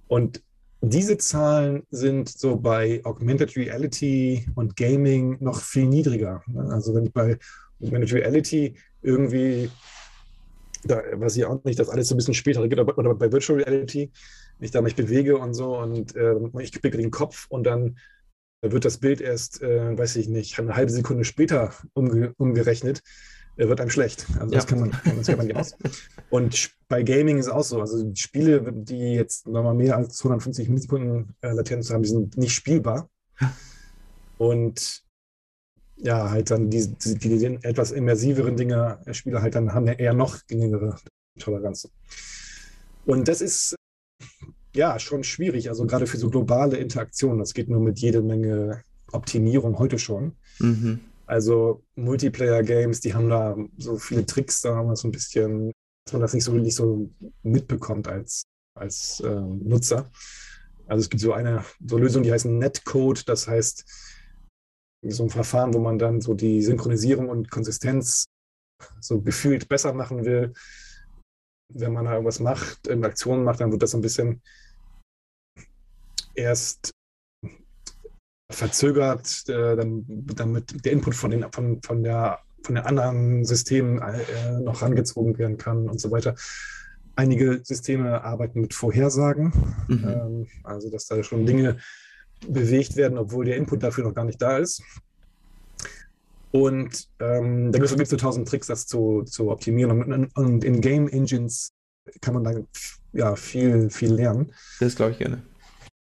[0.07, 0.43] Und
[0.81, 6.41] diese Zahlen sind so bei Augmented Reality und Gaming noch viel niedriger.
[6.69, 7.37] Also wenn ich bei
[7.81, 9.69] Augmented Reality irgendwie,
[10.83, 13.61] da weiß ich auch nicht, dass alles so ein bisschen später geht, oder bei Virtual
[13.61, 14.11] Reality,
[14.59, 17.97] ich da mich bewege und so und äh, ich kriege den Kopf und dann
[18.61, 23.01] wird das Bild erst, äh, weiß ich nicht, eine halbe Sekunde später umge umgerechnet,
[23.55, 24.25] äh, wird einem schlecht.
[24.39, 25.75] Also das, kann man, das kann man nicht aus.
[26.29, 27.79] Und bei Gaming ist es auch so.
[27.79, 32.53] Also Spiele, die jetzt nochmal mehr als 250 Millisekunden äh, Latenz haben, die sind nicht
[32.53, 33.09] spielbar.
[34.37, 35.03] Und
[36.01, 39.93] ja, halt dann die, die, die, etwas immersiveren Dinge, äh, Spieler halt dann haben ja
[39.93, 40.97] eher noch geringere
[41.37, 41.89] Toleranz.
[43.05, 43.75] Und das ist
[44.73, 47.39] ja schon schwierig, also gerade für so globale Interaktionen.
[47.39, 50.33] Das geht nur mit jede Menge Optimierung heute schon.
[50.59, 50.99] Mhm.
[51.25, 55.71] Also Multiplayer-Games, die haben da so viele Tricks, da haben wir so ein bisschen,
[56.05, 57.09] dass man das nicht so wirklich so
[57.43, 58.43] mitbekommt als,
[58.75, 60.09] als äh, Nutzer.
[60.87, 63.85] Also es gibt so eine so Lösung, die heißt Netcode, das heißt,
[65.01, 68.25] so ein Verfahren, wo man dann so die Synchronisierung und Konsistenz
[68.99, 70.53] so gefühlt besser machen will.
[71.73, 74.41] Wenn man da irgendwas macht, in Aktionen macht, dann wird das so ein bisschen
[76.33, 76.91] erst
[78.51, 84.01] verzögert, äh, dann, damit der Input von, den, von, von, der, von den anderen Systemen
[84.01, 86.35] äh, noch rangezogen werden kann und so weiter.
[87.15, 89.53] Einige Systeme arbeiten mit Vorhersagen,
[89.87, 90.07] mhm.
[90.07, 91.77] ähm, also dass da schon Dinge
[92.47, 94.81] bewegt werden, obwohl der Input dafür noch gar nicht da ist.
[96.51, 99.91] Und ähm, da gibt es so tausend Tricks, das zu, zu optimieren.
[99.91, 101.73] Und, und, in Game Engines
[102.21, 102.53] kann man da
[103.13, 104.51] ja, viel, viel lernen.
[104.79, 105.43] Das glaube ich gerne.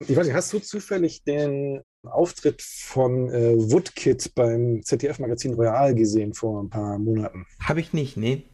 [0.07, 6.33] Ich weiß nicht, hast du zufällig den Auftritt von äh, Woodkid beim ZDF-Magazin Royal gesehen
[6.33, 7.47] vor ein paar Monaten?
[7.61, 8.45] Habe ich nicht, nee.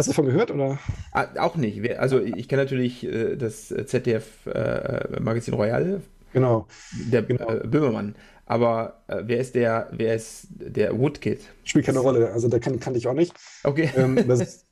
[0.00, 0.78] Hast du davon gehört oder?
[1.12, 1.98] Ah, auch nicht.
[1.98, 6.00] Also ich kenne natürlich äh, das ZDF-Magazin äh, Royal.
[6.32, 6.66] Genau.
[7.12, 7.50] Der genau.
[7.50, 8.14] Äh, Böhmermann.
[8.46, 11.42] Aber äh, wer ist der, wer ist der Woodkid?
[11.64, 12.32] Spielt keine Rolle.
[12.32, 13.34] Also der kann, kannte ich auch nicht.
[13.62, 13.90] Okay.
[13.94, 14.66] Ähm, das ist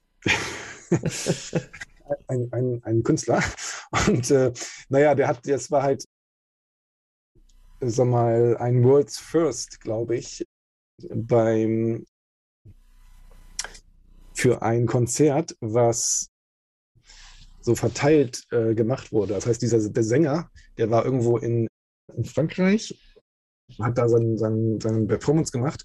[2.29, 3.43] ein, ein, ein Künstler.
[4.07, 4.51] Und äh,
[4.89, 6.05] naja, der hat, das war halt,
[7.81, 10.47] sag mal, ein World's First, glaube ich,
[11.13, 12.07] beim
[14.39, 16.31] für ein Konzert, was
[17.61, 19.35] so verteilt äh, gemacht wurde.
[19.35, 21.67] Das heißt, dieser der Sänger, der war irgendwo in,
[22.17, 22.97] in Frankreich,
[23.81, 25.85] hat da seinen, seinen, seinen Performance gemacht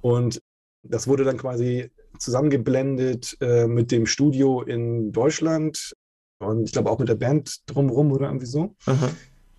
[0.00, 0.40] und
[0.82, 5.92] das wurde dann quasi zusammengeblendet äh, mit dem Studio in Deutschland
[6.38, 8.76] und ich glaube auch mit der Band drumherum oder irgendwie so.
[8.86, 9.10] Aha.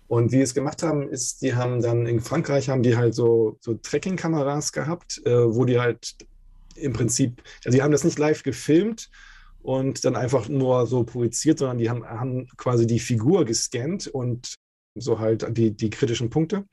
[0.08, 3.56] Und wie es gemacht haben, ist, die haben dann in Frankreich haben die halt so,
[3.60, 6.16] so Tracking-Kameras gehabt, äh, wo die halt
[6.76, 9.10] im Prinzip, also die haben das nicht live gefilmt
[9.62, 14.54] und dann einfach nur so projiziert, sondern die haben, haben quasi die Figur gescannt und
[14.94, 16.66] so halt die, die kritischen Punkte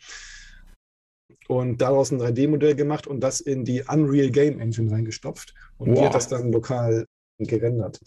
[1.48, 6.00] und daraus ein 3D-Modell gemacht und das in die Unreal Game Engine reingestopft und wow.
[6.00, 7.06] die hat das dann lokal
[7.40, 8.00] gerendert.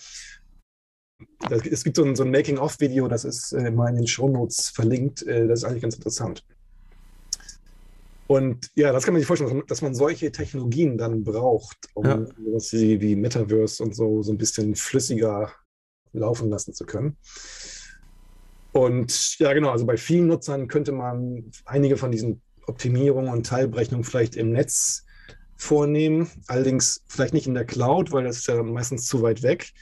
[1.50, 5.22] Es gibt so ein, so ein Making-of-Video, das ist äh, mal in den Shownotes verlinkt.
[5.22, 6.44] Äh, das ist eigentlich ganz interessant.
[8.32, 12.24] Und ja, das kann man sich vorstellen, dass man solche Technologien dann braucht, um ja.
[12.42, 15.52] sowas wie, wie Metaverse und so, so ein bisschen flüssiger
[16.14, 17.18] laufen lassen zu können.
[18.72, 24.04] Und ja, genau, also bei vielen Nutzern könnte man einige von diesen Optimierungen und Teilberechnungen
[24.04, 25.04] vielleicht im Netz
[25.56, 29.72] vornehmen, allerdings vielleicht nicht in der Cloud, weil das ist ja meistens zu weit weg.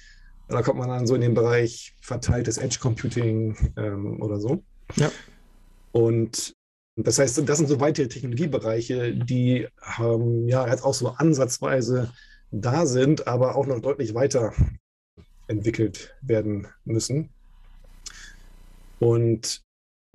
[0.49, 4.65] Da kommt man dann so in den Bereich verteiltes Edge Computing ähm, oder so.
[4.97, 5.13] Ja.
[5.93, 6.57] Und
[7.07, 12.13] das heißt, das sind so weitere Technologiebereiche, die ähm, ja jetzt auch so ansatzweise
[12.51, 14.53] da sind, aber auch noch deutlich weiter
[15.47, 17.31] entwickelt werden müssen.
[18.99, 19.63] Und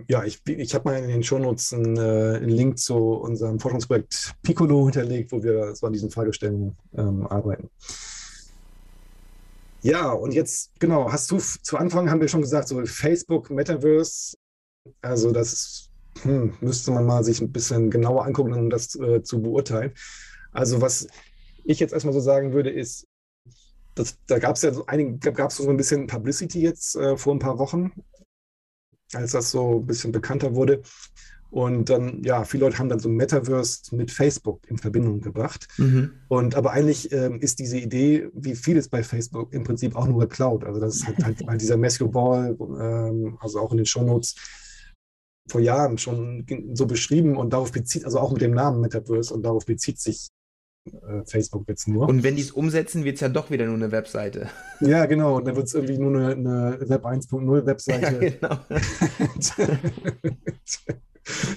[0.07, 4.33] ja, ich, ich habe mal in den Shownotes einen, äh, einen, Link zu unserem Forschungsprojekt
[4.43, 7.69] Piccolo hinterlegt, wo wir so an diesen Fragestellungen ähm, arbeiten.
[9.81, 14.35] Ja, und jetzt, genau, hast du zu Anfang haben wir schon gesagt, so Facebook, Metaverse,
[15.01, 15.89] also das
[16.21, 19.93] hm, müsste man mal sich ein bisschen genauer angucken, um das äh, zu beurteilen.
[20.51, 21.07] Also was
[21.63, 23.07] ich jetzt erstmal so sagen würde, ist,
[23.95, 27.17] dass, da gab es ja so einige, gab es so ein bisschen Publicity jetzt äh,
[27.17, 27.91] vor ein paar Wochen,
[29.13, 30.81] als das so ein bisschen bekannter wurde.
[31.51, 35.67] Und dann, ja, viele Leute haben dann so Metaverse mit Facebook in Verbindung gebracht.
[35.77, 36.11] Mhm.
[36.27, 40.27] Und aber eigentlich ähm, ist diese Idee, wie vieles bei Facebook, im Prinzip auch nur
[40.27, 40.65] Cloud.
[40.65, 44.35] Also das ist halt, halt dieser Matthew Ball, ähm, also auch in den Shownotes,
[45.47, 49.43] vor Jahren schon so beschrieben und darauf bezieht, also auch mit dem Namen Metaverse und
[49.43, 50.29] darauf bezieht sich
[50.85, 52.07] äh, Facebook jetzt nur.
[52.07, 54.49] Und wenn die es umsetzen, wird es ja doch wieder nur eine Webseite.
[54.81, 55.37] Ja, genau.
[55.37, 58.25] Und dann wird es irgendwie nur eine, eine Web 1.0 Webseite.
[58.25, 58.59] Ja, genau.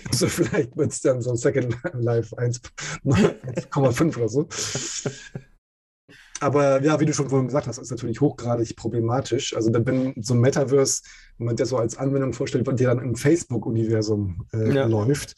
[0.09, 4.47] also vielleicht wird es dann so Second Life 1,5 oder so.
[6.41, 9.55] Aber ja, wie du schon vorhin gesagt hast, ist natürlich hochgradig problematisch.
[9.57, 11.03] Also wenn so ein Metaverse,
[11.39, 14.87] wenn man das so als Anwendung vorstellt, der dann im Facebook-Universum äh, ja.
[14.87, 15.35] läuft,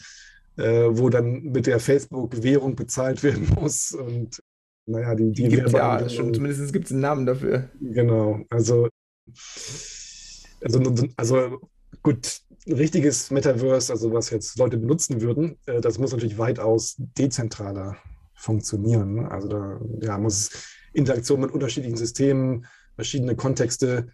[0.57, 3.93] äh, wo dann mit der Facebook-Währung bezahlt werden muss.
[3.93, 4.41] Und
[4.87, 7.71] naja, die, die gibt ja schon, zumindest gibt es einen Namen dafür.
[7.81, 8.89] Genau, also,
[10.63, 11.61] also, also
[12.03, 16.97] gut, ein richtiges Metaverse, also was jetzt Leute benutzen würden, äh, das muss natürlich weitaus
[16.99, 17.97] dezentraler
[18.35, 19.27] funktionieren.
[19.27, 20.51] Also da ja, muss
[20.93, 24.09] Interaktion mit unterschiedlichen Systemen, verschiedene Kontexte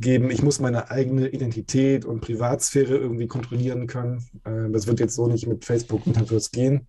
[0.00, 0.30] geben.
[0.30, 4.24] Ich muss meine eigene Identität und Privatsphäre irgendwie kontrollieren können.
[4.44, 6.88] Äh, das wird jetzt so nicht mit Facebook Metaverse gehen.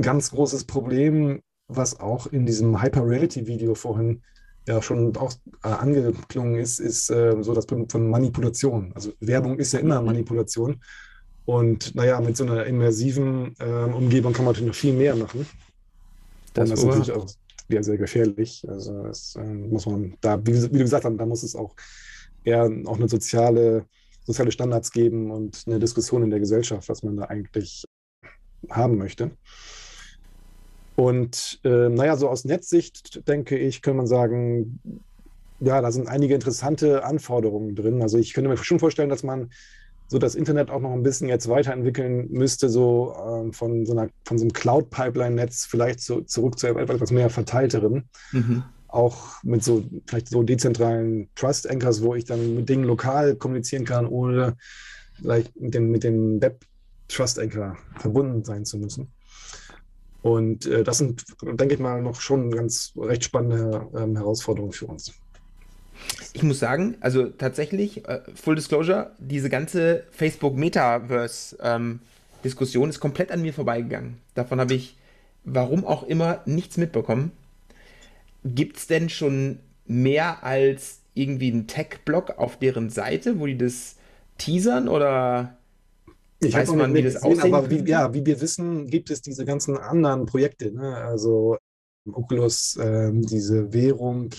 [0.00, 4.22] Ganz großes Problem, was auch in diesem Hyper-Reality-Video vorhin
[4.66, 5.32] ja schon auch
[5.64, 8.92] äh, angeklungen ist, ist äh, so das Problem von Manipulation.
[8.94, 10.06] Also Werbung ist ja immer mhm.
[10.06, 10.80] Manipulation.
[11.44, 15.46] Und naja, mit so einer immersiven äh, Umgebung kann man natürlich noch viel mehr machen.
[16.54, 17.26] Das, das ist natürlich auch
[17.68, 18.64] sehr, sehr gefährlich.
[18.68, 21.74] Also das äh, muss man da, wie, wie, du gesagt hast, da muss es auch
[22.44, 23.86] eher auch eine soziale,
[24.24, 27.84] soziale Standards geben und eine Diskussion in der Gesellschaft, was man da eigentlich
[28.70, 29.30] haben möchte.
[30.96, 34.80] Und äh, naja, so aus Netzsicht, denke ich, kann man sagen,
[35.60, 38.02] ja, da sind einige interessante Anforderungen drin.
[38.02, 39.50] Also ich könnte mir schon vorstellen, dass man
[40.12, 44.10] so das Internet auch noch ein bisschen jetzt weiterentwickeln müsste, so ähm, von, so einer,
[44.26, 48.04] von so einem Cloud-Pipeline-Netz vielleicht so, zurück zu etwas mehr verteilterem.
[48.30, 48.62] Mhm.
[48.88, 54.06] Auch mit so vielleicht so dezentralen Trust-Anchors, wo ich dann mit Dingen lokal kommunizieren kann,
[54.06, 54.58] ohne
[55.14, 59.10] vielleicht mit dem, mit dem Web-Trust-Anchor verbunden sein zu müssen.
[60.20, 64.88] Und äh, das sind, denke ich mal, noch schon ganz recht spannende ähm, Herausforderungen für
[64.88, 65.14] uns.
[66.34, 73.42] Ich muss sagen, also tatsächlich, äh, Full Disclosure, diese ganze Facebook-Metaverse-Diskussion ähm, ist komplett an
[73.42, 74.16] mir vorbeigegangen.
[74.34, 74.96] Davon habe ich,
[75.44, 77.32] warum auch immer, nichts mitbekommen.
[78.44, 83.96] Gibt es denn schon mehr als irgendwie einen Tech-Blog auf deren Seite, wo die das
[84.38, 85.56] teasern oder
[86.40, 89.22] ich weiß man, wie das gesehen, aussehen Aber wie, ja, wie wir wissen, gibt es
[89.22, 90.72] diese ganzen anderen Projekte.
[90.72, 90.96] Ne?
[90.96, 91.56] Also
[92.10, 94.30] Oculus, ähm, diese Währung,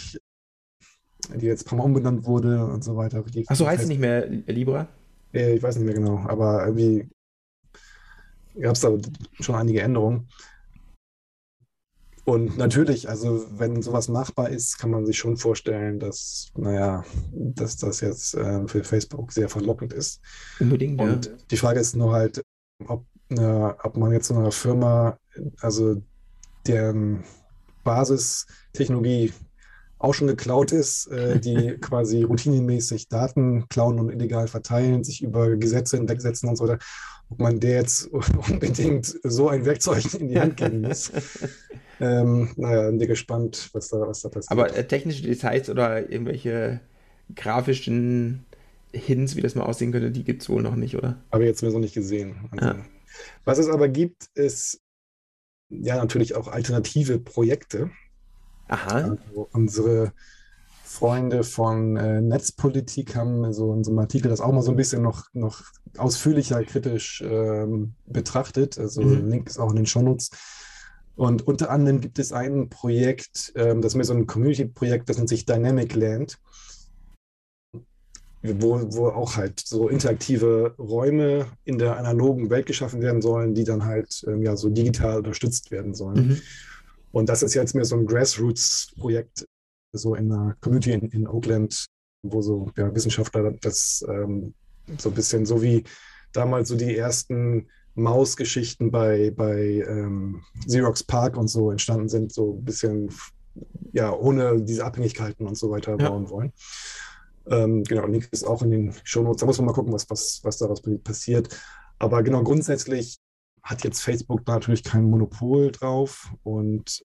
[1.30, 3.24] die jetzt ein paar Mal umbenannt wurde und so weiter.
[3.48, 4.88] Achso, heißt sie nicht mehr Libra?
[5.32, 7.10] ich weiß nicht mehr genau, aber irgendwie
[8.60, 8.96] gab es da
[9.40, 10.28] schon einige Änderungen.
[12.26, 17.04] Und natürlich, also wenn sowas machbar ist, kann man sich schon vorstellen, dass, naja,
[17.34, 20.22] dass das jetzt äh, für Facebook sehr verlockend ist.
[20.60, 21.32] Unbedingt, Und ja.
[21.52, 22.42] die Frage ist nur halt,
[22.88, 25.18] ob, eine, ob man jetzt so einer Firma,
[25.60, 26.02] also
[26.66, 27.26] deren
[27.84, 29.34] Basistechnologie
[30.04, 35.56] auch schon geklaut ist, äh, die quasi routinemäßig Daten klauen und illegal verteilen, sich über
[35.56, 36.80] Gesetze hinwegsetzen und so weiter,
[37.30, 38.08] ob man der jetzt
[38.50, 41.12] unbedingt so ein Werkzeug in die Hand geben muss.
[42.02, 44.52] ähm, naja, bin gespannt, was da, was da passiert.
[44.52, 46.82] Aber äh, technische Details oder irgendwelche
[47.36, 48.46] grafischen
[48.92, 51.18] Hints, wie das mal aussehen könnte, die gibt es wohl noch nicht, oder?
[51.32, 52.50] Habe ich jetzt mir so nicht gesehen.
[52.52, 52.86] Also, ja.
[53.46, 54.82] Was es aber gibt, ist
[55.70, 57.90] ja natürlich auch alternative Projekte.
[58.68, 59.18] Aha.
[59.34, 60.14] Also unsere
[60.84, 64.78] Freunde von äh, Netzpolitik haben so in so einem Artikel das auch mal so ein
[64.78, 65.64] bisschen noch, noch
[65.98, 68.78] ausführlicher kritisch ähm, betrachtet.
[68.78, 69.30] Also mhm.
[69.30, 70.30] Link ist auch in den Shownotes.
[71.16, 75.18] Und unter anderem gibt es ein Projekt, ähm, das ist mir so ein Community-Projekt, das
[75.18, 76.40] nennt sich Dynamic Land,
[78.44, 83.64] wo, wo auch halt so interaktive Räume in der analogen Welt geschaffen werden sollen, die
[83.64, 86.28] dann halt ähm, ja so digital unterstützt werden sollen.
[86.28, 86.42] Mhm.
[87.14, 89.48] Und das ist jetzt mehr so ein Grassroots-Projekt,
[89.94, 91.86] so in einer Community in, in Oakland,
[92.24, 94.56] wo so ja, Wissenschaftler das ähm,
[94.98, 95.84] so ein bisschen so wie
[96.34, 102.54] damals so die ersten Mausgeschichten bei, bei ähm, Xerox Park und so entstanden sind, so
[102.54, 103.12] ein bisschen
[103.92, 106.10] ja ohne diese Abhängigkeiten und so weiter ja.
[106.10, 106.52] bauen wollen.
[107.46, 109.42] Ähm, genau, Link ist auch in den Shownotes.
[109.42, 111.50] Da muss man mal gucken, was, was, was daraus passiert.
[112.00, 113.20] Aber genau, grundsätzlich
[113.64, 117.04] hat jetzt Facebook da natürlich kein Monopol drauf und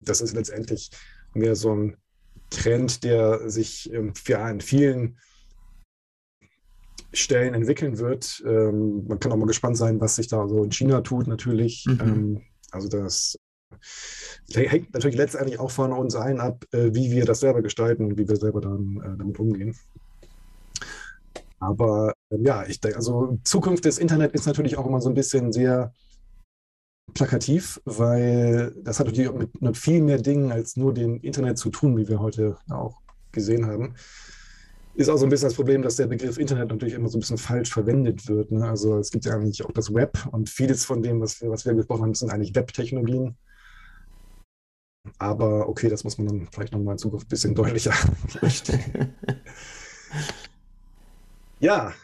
[0.00, 0.90] das ist letztendlich
[1.32, 1.96] mehr so ein
[2.50, 5.18] Trend, der sich ähm, ja, in vielen
[7.12, 8.42] Stellen entwickeln wird.
[8.46, 11.84] Ähm, man kann auch mal gespannt sein, was sich da so in China tut, natürlich.
[11.86, 12.00] Mhm.
[12.00, 13.38] Ähm, also das
[14.52, 18.18] hängt natürlich letztendlich auch von uns allen ab, äh, wie wir das selber gestalten und
[18.18, 19.74] wie wir selber dann äh, damit umgehen.
[21.68, 25.14] Aber äh, ja, ich denke, also Zukunft des Internet ist natürlich auch immer so ein
[25.14, 25.92] bisschen sehr
[27.14, 31.70] plakativ, weil das hat natürlich mit, mit viel mehr Dingen als nur dem Internet zu
[31.70, 33.00] tun, wie wir heute auch
[33.32, 33.94] gesehen haben.
[34.94, 37.20] Ist auch so ein bisschen das Problem, dass der Begriff Internet natürlich immer so ein
[37.20, 38.52] bisschen falsch verwendet wird.
[38.52, 38.68] Ne?
[38.68, 41.66] Also es gibt ja eigentlich auch das Web und vieles von dem, was wir, was
[41.66, 43.36] wir gesprochen haben, sind eigentlich Web-Technologien.
[45.18, 47.92] Aber okay, das muss man dann vielleicht nochmal in Zukunft ein bisschen deutlicher
[51.64, 51.94] ja,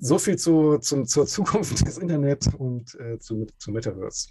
[0.00, 4.28] so viel zu, zum, zur Zukunft des Internet und äh, zu, zum Metaverse.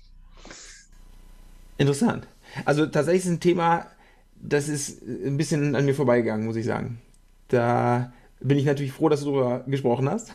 [1.78, 2.28] Interessant.
[2.66, 3.88] Also tatsächlich ist ein Thema,
[4.36, 7.00] das ist ein bisschen an mir vorbeigegangen, muss ich sagen.
[7.48, 10.34] Da bin ich natürlich froh, dass du darüber gesprochen hast.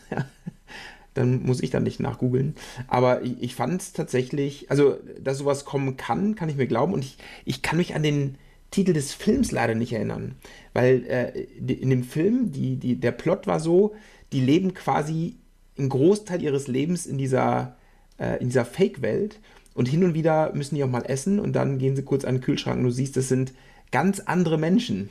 [1.13, 2.55] dann muss ich dann nicht nachgoogeln.
[2.87, 6.93] Aber ich, ich fand es tatsächlich, also, dass sowas kommen kann, kann ich mir glauben.
[6.93, 8.37] Und ich, ich kann mich an den
[8.71, 10.35] Titel des Films leider nicht erinnern.
[10.73, 11.41] Weil äh,
[11.71, 13.95] in dem Film, die, die, der Plot war so,
[14.31, 15.35] die leben quasi
[15.77, 17.77] einen Großteil ihres Lebens in dieser,
[18.17, 19.39] äh, dieser Fake-Welt.
[19.73, 22.35] Und hin und wieder müssen die auch mal essen und dann gehen sie kurz an
[22.35, 23.53] den Kühlschrank und du siehst, das sind
[23.91, 25.09] ganz andere Menschen,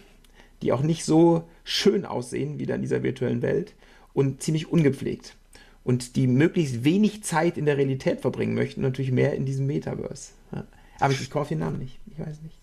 [0.63, 3.75] die auch nicht so schön aussehen wie in dieser virtuellen Welt
[4.13, 5.37] und ziemlich ungepflegt.
[5.85, 10.33] Und die möglichst wenig Zeit in der Realität verbringen möchten, natürlich mehr in diesem Metaverse.
[10.53, 10.67] Ja.
[11.01, 11.99] Aber ich, ich kaufe den Namen nicht.
[12.13, 12.58] Ich weiß nicht.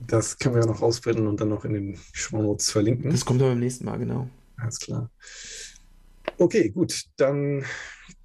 [0.00, 3.10] Das können wir ja noch ausbrennen und dann noch in den Shownotes verlinken.
[3.10, 4.28] Das kommt aber beim nächsten Mal, genau.
[4.56, 5.10] Alles klar.
[6.38, 7.64] Okay, gut, dann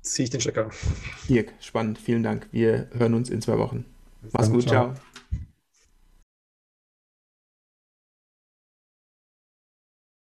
[0.01, 0.69] ziehe ich den Stecker.
[1.27, 2.47] Dirk, spannend, vielen Dank.
[2.51, 3.85] Wir hören uns in zwei Wochen.
[4.33, 4.93] Mach's gut, ciao.
[4.93, 5.01] ciao.